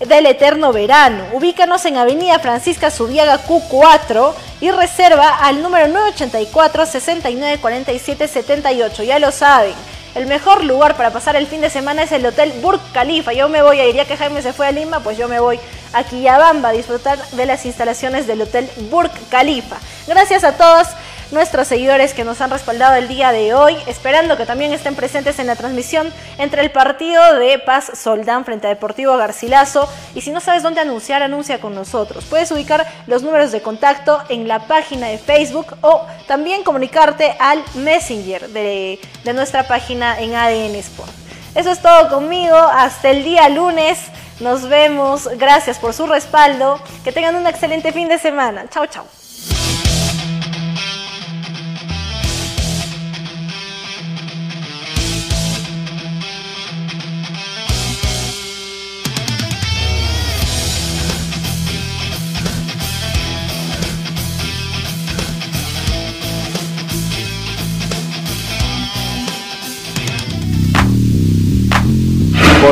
[0.00, 1.24] del eterno verano.
[1.32, 9.02] Ubícanos en Avenida Francisca Subiaga Q4 y reserva al número 984 69 78.
[9.02, 9.74] Ya lo saben.
[10.14, 13.32] El mejor lugar para pasar el fin de semana es el Hotel Burj Khalifa.
[13.32, 15.60] Yo me voy a que Jaime se fue a Lima, pues yo me voy
[15.92, 19.76] a Quillabamba a disfrutar de las instalaciones del Hotel Burj Khalifa.
[20.08, 20.88] Gracias a todos
[21.32, 25.38] nuestros seguidores que nos han respaldado el día de hoy, esperando que también estén presentes
[25.38, 29.88] en la transmisión entre el partido de Paz Soldán frente a Deportivo Garcilaso.
[30.14, 32.24] Y si no sabes dónde anunciar, anuncia con nosotros.
[32.24, 37.62] Puedes ubicar los números de contacto en la página de Facebook o también comunicarte al
[37.74, 41.12] Messenger de, de nuestra página en ADN Sport.
[41.54, 42.56] Eso es todo conmigo.
[42.56, 43.98] Hasta el día lunes.
[44.40, 45.28] Nos vemos.
[45.36, 46.80] Gracias por su respaldo.
[47.04, 48.66] Que tengan un excelente fin de semana.
[48.70, 49.19] Chao, chao.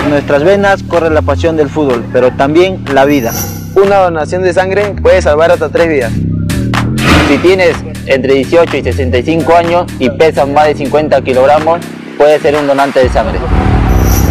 [0.09, 3.33] Nuestras venas corre la pasión del fútbol, pero también la vida.
[3.75, 6.13] Una donación de sangre puede salvar hasta tres vidas.
[7.29, 11.81] Si tienes entre 18 y 65 años y pesas más de 50 kilogramos,
[12.17, 13.39] puedes ser un donante de sangre.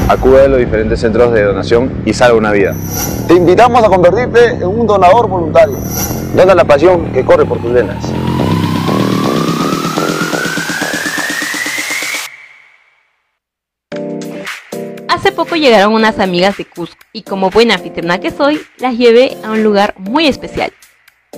[0.10, 2.74] Acude a los diferentes centros de donación y salva una vida.
[3.28, 5.76] Te invitamos a convertirte en un donador voluntario.
[6.36, 7.98] Dona la pasión que corre por tus venas.
[15.60, 19.64] Llegaron unas amigas de Cusco y como buena anfitriona que soy, las llevé a un
[19.64, 20.72] lugar muy especial.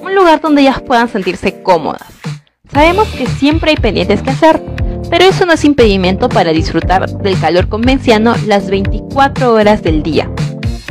[0.02, 2.08] Un lugar donde ellas puedan sentirse cómodas.
[2.72, 4.62] Sabemos que siempre hay pendientes que hacer,
[5.10, 10.30] pero eso no es impedimento para disfrutar del calor convenciano las 24 horas del día.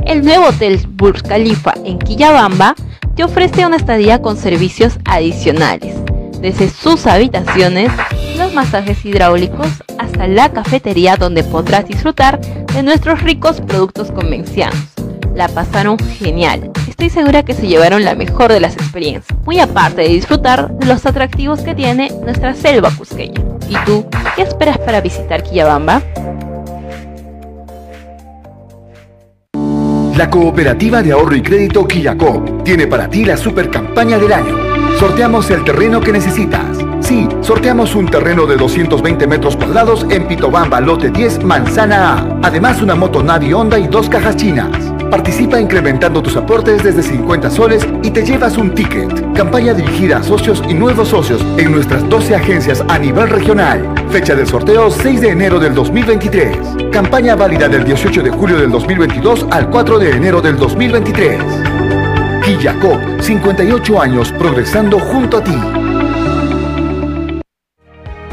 [0.05, 2.75] El nuevo Hotel Burj Khalifa en Quillabamba
[3.15, 5.95] te ofrece una estadía con servicios adicionales,
[6.41, 7.91] desde sus habitaciones,
[8.39, 9.67] los masajes hidráulicos
[9.99, 14.79] hasta la cafetería donde podrás disfrutar de nuestros ricos productos convencianos.
[15.35, 16.71] La pasaron genial.
[16.89, 20.87] Estoy segura que se llevaron la mejor de las experiencias, muy aparte de disfrutar de
[20.87, 23.41] los atractivos que tiene nuestra selva cusqueña.
[23.69, 26.03] ¿Y tú, qué esperas para visitar Quillabamba?
[30.17, 34.57] La Cooperativa de Ahorro y Crédito Quillacop tiene para ti la super campaña del año.
[34.99, 36.78] Sorteamos el terreno que necesitas.
[37.09, 42.39] Sí, sorteamos un terreno de 220 metros cuadrados en Pitobamba, lote 10, manzana A.
[42.43, 44.69] Además, una moto Navi Honda y dos cajas chinas.
[45.11, 49.33] Participa incrementando tus aportes desde 50 soles y te llevas un ticket.
[49.33, 53.89] Campaña dirigida a socios y nuevos socios en nuestras 12 agencias a nivel regional.
[54.11, 56.59] Fecha del sorteo 6 de enero del 2023.
[56.93, 61.41] Campaña válida del 18 de julio del 2022 al 4 de enero del 2023.
[62.45, 65.88] Quillacop, 58 años progresando junto a ti.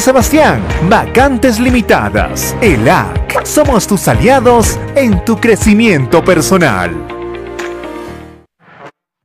[0.00, 0.60] Sebastián.
[0.88, 2.56] Vacantes limitadas.
[2.60, 3.44] ELAC.
[3.44, 7.13] Somos tus aliados en tu crecimiento personal.